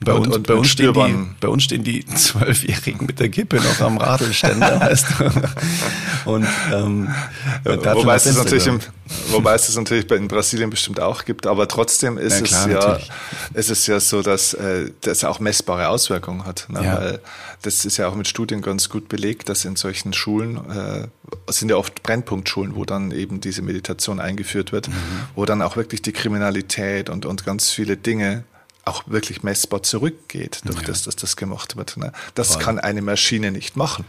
Bei, 0.00 0.12
und, 0.12 0.28
uns, 0.28 0.36
und 0.36 0.46
bei, 0.46 0.54
uns 0.54 0.68
stehen 0.68 0.92
die, 0.92 1.26
bei 1.40 1.48
uns 1.48 1.64
stehen 1.64 1.82
die 1.82 2.06
Zwölfjährigen 2.14 3.04
mit 3.04 3.18
der 3.18 3.30
Kippe 3.30 3.56
noch 3.56 3.80
am 3.80 3.98
Radlständer, 3.98 4.80
weißt 4.80 5.06
du. 5.18 6.30
Und, 6.30 6.46
ähm, 6.72 7.08
wobei, 7.64 8.14
es 8.14 8.36
natürlich 8.36 8.68
im, 8.68 8.78
wobei 9.30 9.54
es 9.54 9.66
das 9.66 9.74
natürlich 9.74 10.08
in 10.12 10.28
Brasilien 10.28 10.70
bestimmt 10.70 11.00
auch 11.00 11.24
gibt, 11.24 11.48
aber 11.48 11.66
trotzdem 11.66 12.16
ist, 12.16 12.40
ja, 12.40 12.68
klar, 12.68 12.98
es, 13.00 13.08
ja, 13.08 13.58
ist 13.58 13.70
es 13.70 13.86
ja 13.88 13.98
so, 13.98 14.22
dass 14.22 14.54
äh, 14.54 14.92
das 15.00 15.24
auch 15.24 15.40
messbare 15.40 15.88
Auswirkungen 15.88 16.44
hat. 16.44 16.66
Ne? 16.68 16.84
Ja. 16.84 16.98
Weil 16.98 17.20
das 17.62 17.84
ist 17.84 17.96
ja 17.96 18.06
auch 18.06 18.14
mit 18.14 18.28
Studien 18.28 18.62
ganz 18.62 18.88
gut 18.88 19.08
belegt, 19.08 19.48
dass 19.48 19.64
in 19.64 19.74
solchen 19.74 20.12
Schulen, 20.12 20.58
äh, 20.70 21.08
sind 21.50 21.70
ja 21.70 21.76
oft 21.76 22.04
Brennpunktschulen, 22.04 22.76
wo 22.76 22.84
dann 22.84 23.10
eben 23.10 23.40
diese 23.40 23.62
Meditation 23.62 24.20
eingeführt 24.20 24.70
wird, 24.70 24.88
mhm. 24.88 24.92
wo 25.34 25.44
dann 25.44 25.60
auch 25.60 25.76
wirklich 25.76 26.02
die 26.02 26.12
Kriminalität 26.12 27.10
und, 27.10 27.26
und 27.26 27.44
ganz 27.44 27.70
viele 27.70 27.96
Dinge 27.96 28.44
auch 28.88 29.04
wirklich 29.06 29.42
messbar 29.42 29.82
zurückgeht, 29.82 30.60
durch 30.64 30.80
ja. 30.80 30.86
das, 30.86 31.02
dass 31.04 31.16
das 31.16 31.36
gemacht 31.36 31.76
wird. 31.76 31.96
Ne? 31.96 32.12
Das 32.34 32.54
Voll. 32.54 32.62
kann 32.62 32.78
eine 32.78 33.02
Maschine 33.02 33.50
nicht 33.50 33.76
machen. 33.76 34.04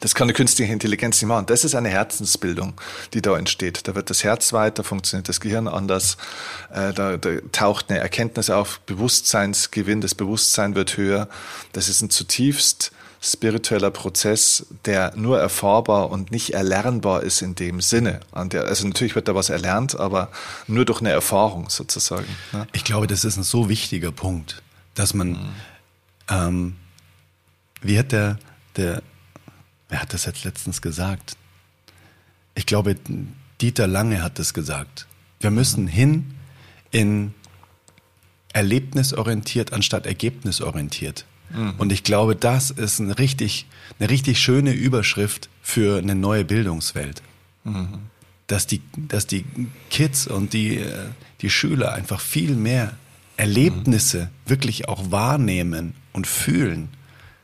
Das 0.00 0.14
kann 0.14 0.26
eine 0.26 0.32
künstliche 0.32 0.72
Intelligenz 0.72 1.20
nicht 1.20 1.28
machen. 1.28 1.46
Das 1.46 1.64
ist 1.64 1.74
eine 1.74 1.88
Herzensbildung, 1.88 2.74
die 3.14 3.22
da 3.22 3.36
entsteht. 3.36 3.88
Da 3.88 3.94
wird 3.94 4.10
das 4.10 4.22
Herz 4.22 4.52
weiter, 4.52 4.84
funktioniert 4.84 5.28
das 5.28 5.40
Gehirn 5.40 5.66
anders, 5.66 6.16
äh, 6.72 6.92
da, 6.92 7.16
da 7.16 7.30
taucht 7.50 7.90
eine 7.90 7.98
Erkenntnis 7.98 8.50
auf, 8.50 8.80
Bewusstseinsgewinn, 8.80 10.00
das 10.00 10.14
Bewusstsein 10.14 10.74
wird 10.74 10.96
höher. 10.96 11.28
Das 11.72 11.88
ist 11.88 12.00
ein 12.00 12.10
zutiefst 12.10 12.92
spiritueller 13.20 13.90
Prozess, 13.90 14.66
der 14.84 15.14
nur 15.16 15.40
erfahrbar 15.40 16.10
und 16.10 16.30
nicht 16.30 16.54
erlernbar 16.54 17.22
ist 17.22 17.42
in 17.42 17.54
dem 17.54 17.80
Sinne. 17.80 18.20
Also 18.32 18.86
natürlich 18.86 19.14
wird 19.14 19.28
da 19.28 19.34
was 19.34 19.50
erlernt, 19.50 19.98
aber 19.98 20.30
nur 20.66 20.84
durch 20.84 21.00
eine 21.00 21.10
Erfahrung 21.10 21.68
sozusagen. 21.68 22.28
Ne? 22.52 22.66
Ich 22.72 22.84
glaube, 22.84 23.06
das 23.06 23.24
ist 23.24 23.36
ein 23.36 23.42
so 23.42 23.68
wichtiger 23.68 24.12
Punkt, 24.12 24.62
dass 24.94 25.14
man, 25.14 25.30
mhm. 25.30 25.48
ähm, 26.28 26.76
wie 27.80 27.98
hat 27.98 28.12
der, 28.12 28.38
der, 28.76 29.02
wer 29.88 30.00
hat 30.00 30.14
das 30.14 30.24
jetzt 30.24 30.44
letztens 30.44 30.80
gesagt? 30.80 31.36
Ich 32.54 32.66
glaube, 32.66 32.96
Dieter 33.60 33.88
Lange 33.88 34.22
hat 34.22 34.38
das 34.38 34.54
gesagt. 34.54 35.06
Wir 35.40 35.50
müssen 35.50 35.84
mhm. 35.84 35.88
hin 35.88 36.34
in 36.92 37.34
erlebnisorientiert 38.52 39.72
anstatt 39.72 40.06
ergebnisorientiert. 40.06 41.24
Mhm. 41.50 41.74
Und 41.78 41.92
ich 41.92 42.04
glaube, 42.04 42.36
das 42.36 42.70
ist 42.70 43.00
eine 43.00 43.18
richtig, 43.18 43.66
eine 43.98 44.10
richtig 44.10 44.40
schöne 44.40 44.72
Überschrift 44.72 45.48
für 45.62 45.98
eine 45.98 46.14
neue 46.14 46.44
Bildungswelt. 46.44 47.22
Mhm. 47.64 48.00
Dass 48.46 48.66
die, 48.66 48.80
dass 48.96 49.26
die 49.26 49.44
Kids 49.90 50.26
und 50.26 50.52
die, 50.52 50.78
äh, 50.78 51.06
die 51.40 51.50
Schüler 51.50 51.92
einfach 51.92 52.20
viel 52.20 52.54
mehr 52.54 52.94
Erlebnisse 53.36 54.24
mhm. 54.24 54.50
wirklich 54.50 54.88
auch 54.88 55.10
wahrnehmen 55.10 55.94
und 56.12 56.26
fühlen, 56.26 56.88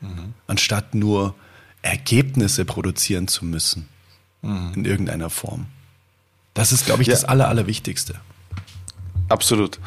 mhm. 0.01 0.33
anstatt 0.47 0.95
nur 0.95 1.35
Ergebnisse 1.81 2.65
produzieren 2.65 3.27
zu 3.27 3.45
müssen 3.45 3.87
mhm. 4.41 4.71
in 4.75 4.85
irgendeiner 4.85 5.29
Form. 5.29 5.67
Das 6.53 6.71
ist, 6.71 6.85
glaube 6.85 7.01
ich, 7.01 7.07
ja. 7.07 7.13
das 7.13 7.25
Aller, 7.25 7.47
Allerwichtigste. 7.47 8.15
Absolut. 9.29 9.79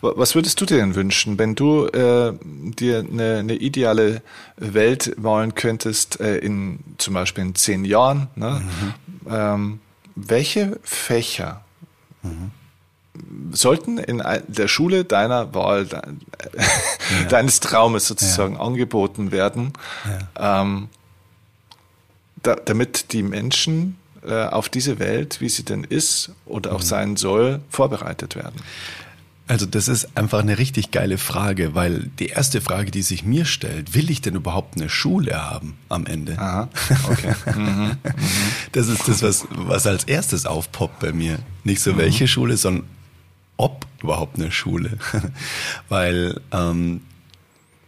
Was 0.00 0.34
würdest 0.34 0.60
du 0.60 0.66
dir 0.66 0.78
denn 0.78 0.94
wünschen, 0.94 1.38
wenn 1.38 1.54
du 1.54 1.86
äh, 1.86 2.32
dir 2.40 2.98
eine, 2.98 3.38
eine, 3.38 3.54
ideale 3.54 4.22
Welt 4.56 5.16
malen 5.18 5.54
könntest, 5.54 6.20
äh, 6.20 6.38
in 6.38 6.80
zum 6.98 7.14
Beispiel 7.14 7.44
in 7.44 7.54
zehn 7.54 7.84
Jahren? 7.84 8.28
Ne? 8.34 8.62
Mhm. 8.62 8.94
Ähm, 9.30 9.80
welche 10.14 10.78
Fächer 10.82 11.64
mhm. 12.22 12.50
sollten 13.52 13.98
in 13.98 14.22
der 14.48 14.68
Schule 14.68 15.04
deiner 15.04 15.54
Wahl, 15.54 15.86
ja. 15.86 16.02
deines 17.28 17.60
Traumes 17.60 18.06
sozusagen 18.06 18.54
ja. 18.54 18.60
angeboten 18.60 19.32
werden, 19.32 19.72
ja. 20.36 20.62
ähm, 20.62 20.88
da, 22.42 22.56
damit 22.56 23.12
die 23.12 23.22
Menschen 23.22 23.96
äh, 24.26 24.46
auf 24.46 24.68
diese 24.68 24.98
Welt, 24.98 25.40
wie 25.40 25.48
sie 25.48 25.64
denn 25.64 25.84
ist 25.84 26.30
oder 26.46 26.72
auch 26.72 26.80
mhm. 26.80 26.84
sein 26.84 27.16
soll, 27.16 27.60
vorbereitet 27.68 28.36
werden? 28.36 28.56
Also 29.46 29.66
das 29.66 29.88
ist 29.88 30.16
einfach 30.16 30.38
eine 30.38 30.56
richtig 30.56 30.90
geile 30.90 31.18
Frage, 31.18 31.74
weil 31.74 32.10
die 32.18 32.28
erste 32.28 32.62
Frage, 32.62 32.90
die 32.90 33.02
sich 33.02 33.24
mir 33.24 33.44
stellt, 33.44 33.94
will 33.94 34.10
ich 34.10 34.22
denn 34.22 34.36
überhaupt 34.36 34.76
eine 34.76 34.88
Schule 34.88 35.34
haben 35.34 35.76
am 35.90 36.06
Ende? 36.06 36.38
Aha, 36.38 36.68
okay. 37.10 37.34
Mhm, 37.54 37.60
mhm. 37.60 37.96
Das 38.72 38.88
ist 38.88 39.06
das, 39.06 39.22
was, 39.22 39.46
was 39.50 39.86
als 39.86 40.04
erstes 40.04 40.46
aufpoppt 40.46 41.00
bei 41.00 41.12
mir. 41.12 41.38
Nicht 41.62 41.82
so 41.82 41.92
mhm. 41.92 41.98
welche 41.98 42.26
Schule, 42.26 42.56
sondern 42.56 42.86
ob 43.58 43.86
überhaupt 44.02 44.36
eine 44.36 44.50
Schule. 44.50 44.98
weil 45.88 46.40
ähm, 46.50 47.02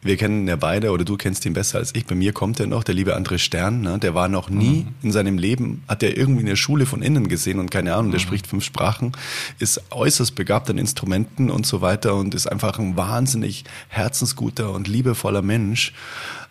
wir 0.06 0.16
kennen 0.16 0.46
ja 0.48 0.56
beide 0.56 0.90
oder 0.90 1.04
du 1.04 1.16
kennst 1.16 1.44
ihn 1.46 1.52
besser 1.52 1.78
als 1.78 1.94
ich. 1.94 2.06
Bei 2.06 2.14
mir 2.14 2.32
kommt 2.32 2.60
er 2.60 2.66
noch, 2.66 2.84
der 2.84 2.94
liebe 2.94 3.16
André 3.16 3.38
Stern. 3.38 3.80
Ne? 3.80 3.98
Der 3.98 4.14
war 4.14 4.28
noch 4.28 4.48
nie 4.48 4.84
mhm. 4.84 4.94
in 5.02 5.12
seinem 5.12 5.38
Leben, 5.38 5.82
hat 5.88 6.02
er 6.02 6.16
irgendwie 6.16 6.44
eine 6.44 6.56
Schule 6.56 6.86
von 6.86 7.02
innen 7.02 7.28
gesehen 7.28 7.58
und 7.58 7.70
keine 7.70 7.94
Ahnung, 7.94 8.10
der 8.10 8.20
mhm. 8.20 8.24
spricht 8.24 8.46
fünf 8.46 8.64
Sprachen, 8.64 9.12
ist 9.58 9.80
äußerst 9.90 10.34
begabt 10.34 10.70
an 10.70 10.78
Instrumenten 10.78 11.50
und 11.50 11.66
so 11.66 11.80
weiter 11.80 12.14
und 12.14 12.34
ist 12.34 12.46
einfach 12.46 12.78
ein 12.78 12.96
wahnsinnig 12.96 13.64
herzensguter 13.88 14.72
und 14.72 14.88
liebevoller 14.88 15.42
Mensch. 15.42 15.92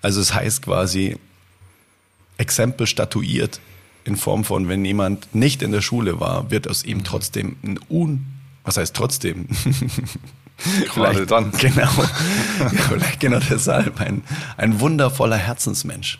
Also 0.01 0.21
es 0.21 0.33
heißt 0.33 0.63
quasi, 0.63 1.17
Exempel 2.37 2.87
statuiert 2.87 3.59
in 4.03 4.15
Form 4.15 4.43
von, 4.43 4.67
wenn 4.67 4.85
jemand 4.85 5.33
nicht 5.33 5.61
in 5.61 5.71
der 5.71 5.81
Schule 5.81 6.19
war, 6.19 6.51
wird 6.51 6.69
aus 6.69 6.83
ihm 6.83 6.99
mhm. 6.99 7.03
trotzdem 7.03 7.55
ein 7.63 7.79
un, 7.89 8.25
was 8.63 8.77
heißt 8.77 8.95
trotzdem? 8.95 9.47
Gerade 10.93 11.25
dann. 11.25 11.51
Genau. 11.59 11.81
ja, 12.59 12.69
vielleicht 12.69 13.19
genau 13.19 13.39
deshalb 13.39 13.99
ein, 13.99 14.23
ein 14.57 14.79
wundervoller 14.79 15.37
Herzensmensch. 15.37 16.19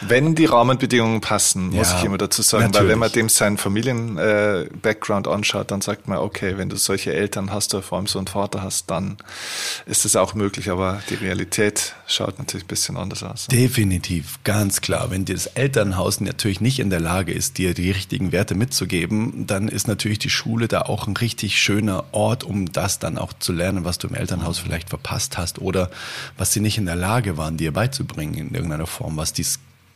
Wenn 0.00 0.34
die 0.34 0.46
Rahmenbedingungen 0.46 1.20
passen, 1.20 1.70
muss 1.70 1.90
ja, 1.90 1.98
ich 1.98 2.04
immer 2.04 2.18
dazu 2.18 2.42
sagen, 2.42 2.64
natürlich. 2.64 2.82
weil 2.82 2.92
wenn 2.92 2.98
man 2.98 3.12
dem 3.12 3.28
seinen 3.28 3.58
Familien-Background 3.58 5.26
äh, 5.26 5.30
anschaut, 5.30 5.70
dann 5.70 5.80
sagt 5.80 6.08
man, 6.08 6.18
okay, 6.18 6.56
wenn 6.56 6.68
du 6.68 6.76
solche 6.76 7.12
Eltern 7.12 7.52
hast 7.52 7.74
oder 7.74 7.82
vor 7.82 7.98
allem 7.98 8.06
so 8.06 8.18
einen 8.18 8.26
Vater 8.26 8.62
hast, 8.62 8.90
dann 8.90 9.16
ist 9.86 10.04
es 10.04 10.16
auch 10.16 10.34
möglich, 10.34 10.70
aber 10.70 11.02
die 11.10 11.14
Realität 11.14 11.94
schaut 12.06 12.38
natürlich 12.38 12.64
ein 12.64 12.68
bisschen 12.68 12.96
anders 12.96 13.22
aus. 13.22 13.46
Definitiv, 13.46 14.38
ganz 14.44 14.80
klar. 14.80 15.10
Wenn 15.10 15.24
das 15.24 15.46
Elternhaus 15.46 16.20
natürlich 16.20 16.60
nicht 16.60 16.78
in 16.78 16.90
der 16.90 17.00
Lage 17.00 17.32
ist, 17.32 17.58
dir 17.58 17.74
die 17.74 17.90
richtigen 17.90 18.32
Werte 18.32 18.54
mitzugeben, 18.54 19.46
dann 19.46 19.68
ist 19.68 19.88
natürlich 19.88 20.18
die 20.18 20.30
Schule 20.30 20.68
da 20.68 20.82
auch 20.82 21.06
ein 21.06 21.16
richtig 21.16 21.60
schöner 21.60 22.04
Ort, 22.12 22.44
um 22.44 22.72
das 22.72 22.98
dann 22.98 23.18
auch 23.18 23.32
zu 23.32 23.52
lernen, 23.52 23.84
was 23.84 23.98
du 23.98 24.08
im 24.08 24.14
Elternhaus 24.14 24.58
vielleicht 24.58 24.90
verpasst 24.90 25.38
hast 25.38 25.60
oder 25.60 25.90
was 26.36 26.52
sie 26.52 26.60
nicht 26.60 26.78
in 26.78 26.86
der 26.86 26.96
Lage 26.96 27.36
waren, 27.36 27.56
dir 27.56 27.72
beizubringen 27.72 28.34
in 28.34 28.54
irgendeiner 28.54 28.86
Form, 28.86 29.16
was 29.16 29.32
die 29.32 29.44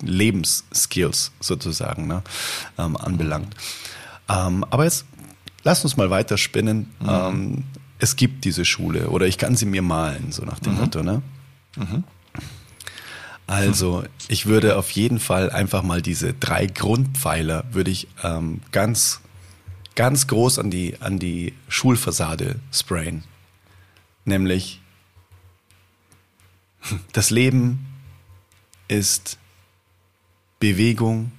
Lebensskills 0.07 1.33
sozusagen 1.41 2.07
ne, 2.07 2.23
ähm, 2.79 2.97
anbelangt. 2.97 3.55
Ähm, 4.29 4.65
aber 4.71 4.85
jetzt 4.85 5.05
lass 5.63 5.85
uns 5.85 5.97
mal 5.97 6.11
weiter 6.11 6.39
spinnen. 6.39 6.91
Mhm. 7.01 7.09
Ähm, 7.09 7.65
es 7.99 8.17
gibt 8.17 8.45
diese 8.45 8.65
Schule 8.65 9.09
oder 9.09 9.27
ich 9.27 9.39
kann 9.39 9.57
sie 9.57 9.67
mir 9.67 9.83
malen, 9.83 10.33
so 10.33 10.45
nach 10.45 10.59
dem 10.59 10.75
mhm. 10.75 10.81
Motto. 10.81 11.03
Ne? 11.03 11.23
Mhm. 11.77 12.05
Also 13.47 14.05
ich 14.29 14.47
würde 14.47 14.77
auf 14.77 14.91
jeden 14.93 15.21
Fall 15.21 15.51
einfach 15.51 15.83
mal 15.83 16.01
diese 16.01 16.33
drei 16.33 16.67
Grundpfeiler 16.67 17.65
würde 17.73 17.91
ich 17.91 18.09
ähm, 18.23 18.61
ganz 18.73 19.21
ganz 19.95 20.27
groß 20.27 20.59
an 20.59 20.71
die 20.71 21.01
an 21.01 21.19
die 21.19 21.53
Schulfassade 21.69 22.57
sprayen, 22.73 23.23
nämlich 24.25 24.81
das 27.13 27.31
Leben 27.31 27.87
ist 28.89 29.39
Bewegung, 30.65 31.31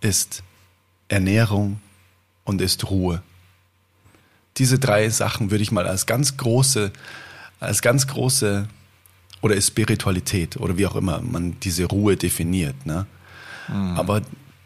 ist 0.00 0.42
Ernährung 1.06 1.80
und 2.42 2.60
ist 2.60 2.90
Ruhe. 2.90 3.22
Diese 4.56 4.80
drei 4.80 5.08
Sachen 5.08 5.52
würde 5.52 5.62
ich 5.62 5.70
mal 5.70 5.86
als 5.86 6.04
ganz 6.04 6.36
große, 6.36 6.92
als 7.60 7.80
ganz 7.80 8.08
große 8.08 8.66
oder 9.40 9.54
ist 9.54 9.68
Spiritualität 9.68 10.56
oder 10.56 10.76
wie 10.76 10.86
auch 10.86 10.96
immer 10.96 11.20
man 11.20 11.60
diese 11.60 11.84
Ruhe 11.84 12.16
definiert. 12.16 12.86
Ne? 12.86 13.06
Mhm. 13.68 13.96
Aber 13.96 14.22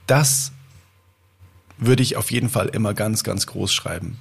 das 0.06 0.52
würde 1.76 2.02
ich 2.02 2.16
auf 2.16 2.30
jeden 2.30 2.48
Fall 2.48 2.68
immer 2.68 2.94
ganz, 2.94 3.22
ganz 3.22 3.46
groß 3.46 3.70
schreiben. 3.70 4.16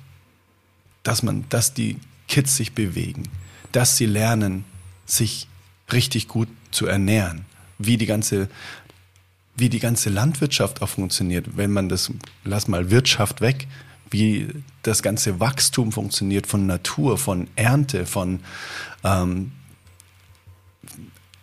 Dass 1.04 1.24
man, 1.24 1.46
dass 1.48 1.74
die 1.74 2.00
Kids 2.28 2.58
sich 2.58 2.74
bewegen, 2.74 3.30
dass 3.72 3.96
sie 3.96 4.08
lernen, 4.08 4.66
sich 5.06 5.48
richtig 5.90 6.28
gut 6.28 6.50
zu 6.72 6.86
ernähren, 6.86 7.46
wie 7.80 7.96
die 7.96 8.08
ganze 8.08 8.50
wie 9.56 9.70
die 9.70 9.80
ganze 9.80 10.10
Landwirtschaft 10.10 10.82
auch 10.82 10.90
funktioniert, 10.90 11.58
wenn 11.58 11.72
man 11.72 11.90
das, 11.90 12.12
lass 12.44 12.68
mal 12.68 12.90
Wirtschaft 12.90 13.42
weg, 13.42 13.68
wie 14.10 14.50
das 14.84 15.04
ganze 15.04 15.40
Wachstum 15.40 15.92
funktioniert 15.92 16.48
von 16.48 16.66
Natur, 16.66 17.18
von 17.18 17.48
Ernte, 17.56 18.06
von 18.06 18.42
ähm, 19.04 19.52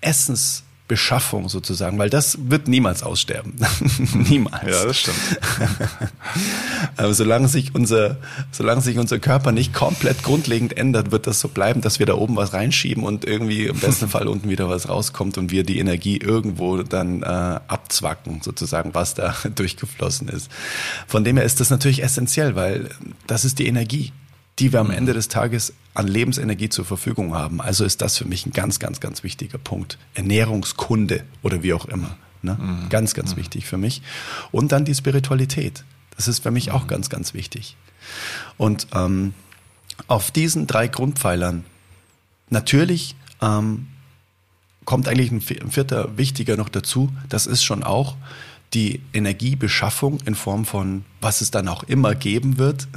Essens, 0.01 0.65
Beschaffung 0.89 1.51
sozusagen, 1.51 1.99
weil 1.99 2.09
das 2.09 2.39
wird 2.49 2.67
niemals 2.67 3.03
aussterben. 3.03 3.55
niemals. 4.15 4.65
Ja, 4.67 4.85
das 4.87 4.99
stimmt. 4.99 5.19
Aber 6.97 7.13
solange 7.13 7.47
sich 7.47 7.75
unser, 7.75 8.17
solange 8.51 8.81
sich 8.81 8.99
unser 8.99 9.19
Körper 9.19 9.53
nicht 9.53 9.75
komplett 9.75 10.23
grundlegend 10.23 10.77
ändert, 10.77 11.11
wird 11.13 11.27
das 11.27 11.41
so 11.41 11.49
bleiben, 11.49 11.83
dass 11.83 11.99
wir 11.99 12.07
da 12.07 12.15
oben 12.15 12.37
was 12.37 12.55
reinschieben 12.55 13.05
und 13.05 13.27
irgendwie 13.27 13.67
im 13.67 13.79
besten 13.79 14.09
Fall 14.09 14.27
unten 14.27 14.49
wieder 14.49 14.71
was 14.71 14.89
rauskommt 14.89 15.37
und 15.37 15.51
wir 15.51 15.63
die 15.63 15.79
Energie 15.79 16.17
irgendwo 16.17 16.83
dann 16.83 17.23
äh, 17.23 17.27
abzwacken, 17.27 18.41
sozusagen, 18.41 18.95
was 18.95 19.13
da 19.13 19.37
durchgeflossen 19.55 20.29
ist. 20.29 20.51
Von 21.07 21.23
dem 21.23 21.37
her 21.37 21.45
ist 21.45 21.61
das 21.61 21.69
natürlich 21.69 22.03
essentiell, 22.03 22.57
weil 22.57 22.89
das 23.27 23.45
ist 23.45 23.59
die 23.59 23.67
Energie 23.67 24.13
die 24.59 24.73
wir 24.73 24.81
am 24.81 24.91
Ende 24.91 25.13
des 25.13 25.29
Tages 25.29 25.73
an 25.95 26.07
Lebensenergie 26.07 26.69
zur 26.69 26.85
Verfügung 26.85 27.35
haben. 27.35 27.61
Also 27.61 27.85
ist 27.85 28.03
das 28.03 28.17
für 28.17 28.25
mich 28.25 28.47
ein 28.47 28.53
ganz, 28.53 28.79
ganz, 28.79 29.01
ganz 29.01 29.23
wichtiger 29.23 29.59
Punkt. 29.59 29.99
Ernährungskunde 30.15 31.25
oder 31.43 31.63
wie 31.63 31.73
auch 31.73 31.87
immer. 31.87 32.17
Ne? 32.43 32.57
Mhm. 32.61 32.89
Ganz, 32.89 33.15
ganz 33.15 33.33
mhm. 33.33 33.41
wichtig 33.41 33.67
für 33.67 33.79
mich. 33.79 34.03
Und 34.51 34.73
dann 34.73 34.85
die 34.85 34.95
Spiritualität. 34.95 35.85
Das 36.17 36.29
ist 36.29 36.43
für 36.43 36.51
mich 36.51 36.71
auch 36.71 36.85
mhm. 36.85 36.89
ganz, 36.89 37.11
ganz 37.11 37.35
wichtig. 37.35 37.77
Und 38.57 38.89
ähm, 38.93 39.35
auf 40.07 40.31
diesen 40.31 40.67
drei 40.67 40.89
Grundpfeilern 40.89 41.65
natürlich 42.51 43.17
ähm, 43.41 43.89
kommt 44.85 45.09
eigentlich 45.09 45.31
ein 45.31 45.41
vierter 45.41 46.17
wichtiger 46.17 46.57
noch 46.57 46.69
dazu. 46.69 47.13
Das 47.29 47.47
ist 47.47 47.63
schon 47.63 47.83
auch 47.83 48.17
die 48.75 49.03
Energiebeschaffung 49.13 50.21
in 50.25 50.35
Form 50.35 50.65
von, 50.65 51.05
was 51.21 51.41
es 51.41 51.51
dann 51.51 51.69
auch 51.69 51.83
immer 51.85 52.15
geben 52.15 52.59
wird. 52.59 52.89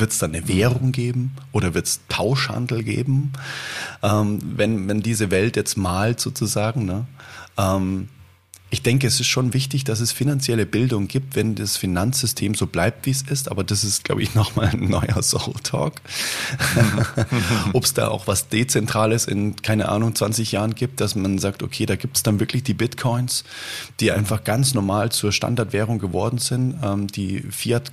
Wird 0.00 0.12
es 0.12 0.18
dann 0.18 0.34
eine 0.34 0.48
Währung 0.48 0.92
geben 0.92 1.32
oder 1.52 1.74
wird 1.74 1.86
es 1.86 2.00
Tauschhandel 2.08 2.82
geben? 2.82 3.32
Ähm, 4.02 4.38
wenn, 4.42 4.88
wenn 4.88 5.02
diese 5.02 5.30
Welt 5.30 5.56
jetzt 5.56 5.76
malt 5.76 6.20
sozusagen. 6.20 6.86
Ne? 6.86 7.06
Ähm, 7.56 8.08
ich 8.72 8.82
denke, 8.82 9.08
es 9.08 9.18
ist 9.18 9.26
schon 9.26 9.52
wichtig, 9.52 9.82
dass 9.82 9.98
es 9.98 10.12
finanzielle 10.12 10.64
Bildung 10.64 11.08
gibt, 11.08 11.34
wenn 11.34 11.56
das 11.56 11.76
Finanzsystem 11.76 12.54
so 12.54 12.68
bleibt, 12.68 13.04
wie 13.04 13.10
es 13.10 13.22
ist. 13.22 13.50
Aber 13.50 13.64
das 13.64 13.82
ist, 13.82 14.04
glaube 14.04 14.22
ich, 14.22 14.34
nochmal 14.36 14.68
ein 14.68 14.88
neuer 14.88 15.22
Soul 15.22 15.54
Talk. 15.64 15.94
Ob 17.72 17.84
es 17.84 17.94
da 17.94 18.08
auch 18.08 18.28
was 18.28 18.48
Dezentrales 18.48 19.26
in, 19.26 19.56
keine 19.56 19.88
Ahnung, 19.88 20.14
20 20.14 20.52
Jahren 20.52 20.76
gibt, 20.76 21.00
dass 21.00 21.16
man 21.16 21.38
sagt, 21.38 21.64
okay, 21.64 21.84
da 21.84 21.96
gibt 21.96 22.16
es 22.16 22.22
dann 22.22 22.38
wirklich 22.38 22.62
die 22.62 22.74
Bitcoins, 22.74 23.44
die 23.98 24.12
einfach 24.12 24.44
ganz 24.44 24.72
normal 24.72 25.10
zur 25.10 25.32
Standardwährung 25.32 25.98
geworden 25.98 26.38
sind. 26.38 26.76
Ähm, 26.82 27.08
die 27.08 27.40
Fiat 27.40 27.90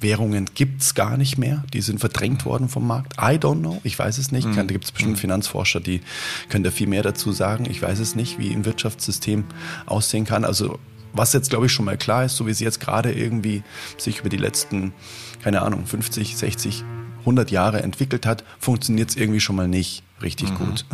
Währungen 0.00 0.46
gibt's 0.54 0.94
gar 0.94 1.16
nicht 1.16 1.38
mehr. 1.38 1.64
Die 1.72 1.80
sind 1.80 2.00
verdrängt 2.00 2.44
worden 2.44 2.68
vom 2.68 2.86
Markt. 2.86 3.14
I 3.14 3.36
don't 3.36 3.60
know. 3.60 3.80
Ich 3.84 3.98
weiß 3.98 4.18
es 4.18 4.32
nicht. 4.32 4.46
Mhm. 4.46 4.56
Da 4.56 4.62
gibt 4.62 4.84
es 4.84 4.92
bestimmt 4.92 5.16
mhm. 5.16 5.20
Finanzforscher, 5.20 5.80
die 5.80 6.00
können 6.48 6.64
da 6.64 6.70
viel 6.70 6.86
mehr 6.86 7.02
dazu 7.02 7.32
sagen. 7.32 7.66
Ich 7.68 7.82
weiß 7.82 7.98
es 7.98 8.14
nicht, 8.14 8.38
wie 8.38 8.52
ein 8.52 8.64
Wirtschaftssystem 8.64 9.44
aussehen 9.86 10.24
kann. 10.24 10.44
Also 10.44 10.78
was 11.12 11.32
jetzt, 11.32 11.50
glaube 11.50 11.66
ich, 11.66 11.72
schon 11.72 11.84
mal 11.84 11.96
klar 11.96 12.24
ist, 12.24 12.36
so 12.36 12.46
wie 12.46 12.54
sie 12.54 12.64
jetzt 12.64 12.80
gerade 12.80 13.12
irgendwie 13.12 13.62
sich 13.98 14.20
über 14.20 14.28
die 14.28 14.36
letzten, 14.36 14.92
keine 15.42 15.62
Ahnung, 15.62 15.86
50, 15.86 16.36
60, 16.36 16.84
100 17.20 17.50
Jahre 17.50 17.82
entwickelt 17.82 18.26
hat, 18.26 18.44
funktioniert 18.58 19.10
es 19.10 19.16
irgendwie 19.16 19.40
schon 19.40 19.56
mal 19.56 19.68
nicht 19.68 20.02
richtig 20.22 20.50
mhm. 20.52 20.58
gut. 20.58 20.84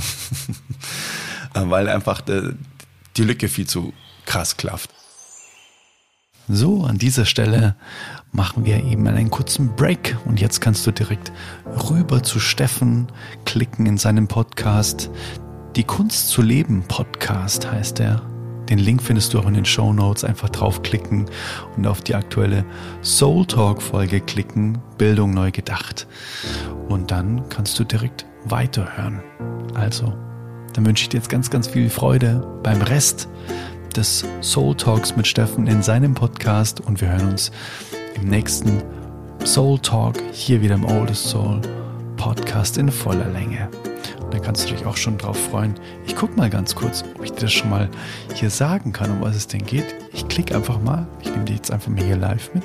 Weil 1.54 1.88
einfach 1.88 2.20
die 2.20 3.22
Lücke 3.22 3.48
viel 3.48 3.66
zu 3.66 3.92
krass 4.24 4.56
klafft. 4.56 4.90
So, 6.48 6.84
an 6.84 6.96
dieser 6.96 7.24
Stelle 7.24 7.74
machen 8.30 8.64
wir 8.64 8.76
eben 8.76 9.08
einen 9.08 9.30
kurzen 9.30 9.74
Break 9.74 10.16
und 10.26 10.40
jetzt 10.40 10.60
kannst 10.60 10.86
du 10.86 10.92
direkt 10.92 11.32
rüber 11.90 12.22
zu 12.22 12.38
Steffen 12.38 13.08
klicken 13.44 13.84
in 13.86 13.98
seinem 13.98 14.28
Podcast. 14.28 15.10
Die 15.74 15.82
Kunst 15.82 16.28
zu 16.28 16.42
leben 16.42 16.84
Podcast 16.86 17.68
heißt 17.68 17.98
er. 17.98 18.22
Den 18.68 18.78
Link 18.78 19.02
findest 19.02 19.34
du 19.34 19.40
auch 19.40 19.46
in 19.46 19.54
den 19.54 19.64
Show 19.64 19.92
Notes. 19.92 20.22
Einfach 20.22 20.48
draufklicken 20.48 21.26
und 21.76 21.86
auf 21.88 22.02
die 22.02 22.14
aktuelle 22.14 22.64
Soul 23.02 23.44
Talk 23.46 23.82
Folge 23.82 24.20
klicken. 24.20 24.78
Bildung 24.98 25.34
neu 25.34 25.50
gedacht. 25.50 26.06
Und 26.88 27.10
dann 27.10 27.48
kannst 27.48 27.76
du 27.80 27.84
direkt 27.84 28.24
weiterhören. 28.44 29.20
Also, 29.74 30.14
dann 30.74 30.86
wünsche 30.86 31.02
ich 31.02 31.08
dir 31.08 31.16
jetzt 31.16 31.28
ganz, 31.28 31.50
ganz 31.50 31.66
viel 31.66 31.90
Freude 31.90 32.60
beim 32.62 32.82
Rest 32.82 33.28
des 33.94 34.24
Soul 34.40 34.74
Talks 34.74 35.16
mit 35.16 35.26
Steffen 35.26 35.66
in 35.66 35.82
seinem 35.82 36.14
Podcast 36.14 36.80
und 36.80 37.00
wir 37.00 37.08
hören 37.08 37.30
uns 37.30 37.50
im 38.14 38.28
nächsten 38.28 38.82
Soul 39.44 39.78
Talk 39.78 40.16
hier 40.32 40.62
wieder 40.62 40.74
im 40.74 40.84
Oldest 40.84 41.28
Soul 41.28 41.60
Podcast 42.16 42.78
in 42.78 42.90
voller 42.90 43.28
Länge. 43.28 43.68
Und 44.22 44.34
da 44.34 44.38
kannst 44.38 44.68
du 44.68 44.74
dich 44.74 44.84
auch 44.86 44.96
schon 44.96 45.18
drauf 45.18 45.38
freuen. 45.38 45.74
Ich 46.06 46.16
gucke 46.16 46.36
mal 46.36 46.50
ganz 46.50 46.74
kurz, 46.74 47.04
ob 47.14 47.24
ich 47.24 47.32
dir 47.32 47.42
das 47.42 47.52
schon 47.52 47.70
mal 47.70 47.88
hier 48.34 48.50
sagen 48.50 48.92
kann, 48.92 49.10
um 49.10 49.20
was 49.20 49.36
es 49.36 49.46
denn 49.46 49.64
geht. 49.64 49.94
Ich 50.12 50.26
klicke 50.28 50.56
einfach 50.56 50.80
mal. 50.80 51.06
Ich 51.20 51.30
nehme 51.30 51.44
dich 51.44 51.56
jetzt 51.56 51.70
einfach 51.70 51.90
mal 51.90 52.02
hier 52.02 52.16
live 52.16 52.50
mit. 52.54 52.64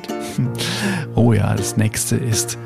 oh 1.16 1.34
ja, 1.34 1.54
das 1.54 1.78
nächste 1.78 2.16
ist 2.16 2.58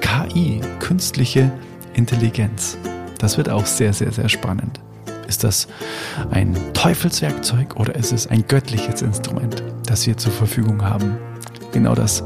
KI, 0.00 0.60
künstliche 0.80 1.50
Intelligenz. 1.94 2.76
Das 3.18 3.38
wird 3.38 3.48
auch 3.48 3.66
sehr, 3.66 3.92
sehr, 3.92 4.12
sehr 4.12 4.28
spannend. 4.28 4.80
Ist 5.34 5.42
das 5.42 5.66
ein 6.30 6.56
Teufelswerkzeug 6.74 7.74
oder 7.74 7.96
ist 7.96 8.12
es 8.12 8.28
ein 8.28 8.46
göttliches 8.46 9.02
Instrument, 9.02 9.64
das 9.84 10.06
wir 10.06 10.16
zur 10.16 10.30
Verfügung 10.30 10.84
haben? 10.84 11.16
Genau 11.72 11.96
das 11.96 12.22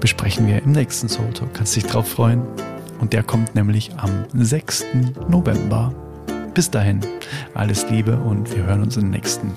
besprechen 0.00 0.46
wir 0.46 0.62
im 0.62 0.72
nächsten 0.72 1.10
Soul 1.10 1.30
Talk. 1.34 1.52
Kannst 1.52 1.76
dich 1.76 1.84
drauf 1.84 2.08
freuen. 2.08 2.40
Und 3.00 3.12
der 3.12 3.22
kommt 3.22 3.54
nämlich 3.54 3.90
am 3.98 4.24
6. 4.32 4.86
November. 5.28 5.92
Bis 6.54 6.70
dahin, 6.70 7.00
alles 7.52 7.90
Liebe 7.90 8.16
und 8.16 8.50
wir 8.56 8.64
hören 8.64 8.82
uns 8.82 8.96
in 8.96 9.02
der 9.02 9.20
nächsten 9.20 9.52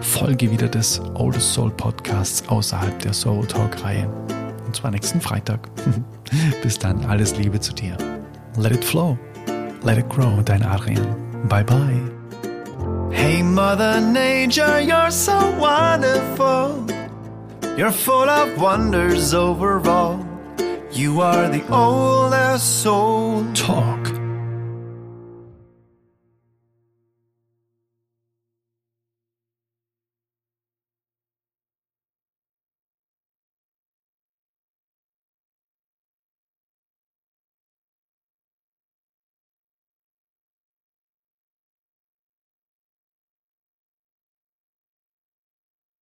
Folge 0.00 0.50
wieder 0.50 0.66
des 0.66 1.00
Oldest 1.14 1.54
Soul 1.54 1.70
Podcasts 1.70 2.48
außerhalb 2.48 2.98
der 2.98 3.12
Soul 3.12 3.46
Talk 3.46 3.84
Reihe. 3.84 4.12
Und 4.66 4.74
zwar 4.74 4.90
nächsten 4.90 5.20
Freitag. 5.20 5.68
Bis 6.64 6.80
dann, 6.80 7.04
alles 7.04 7.38
Liebe 7.38 7.60
zu 7.60 7.72
dir. 7.72 7.96
Let 8.56 8.72
it 8.72 8.84
flow. 8.84 9.16
Let 9.84 9.98
it 9.98 10.08
grow, 10.08 10.42
dein 10.44 10.64
Adrian. 10.64 11.06
Bye 11.48 11.62
bye. 11.62 12.23
Hey, 13.24 13.42
Mother 13.42 14.02
Nature, 14.02 14.82
you're 14.82 15.10
so 15.10 15.38
wonderful. 15.58 16.86
You're 17.74 17.90
full 17.90 18.28
of 18.28 18.60
wonders 18.60 19.32
overall. 19.32 20.20
You 20.92 21.22
are 21.22 21.48
the 21.48 21.66
oldest 21.72 22.82
soul. 22.82 23.50
Talk 23.54 24.03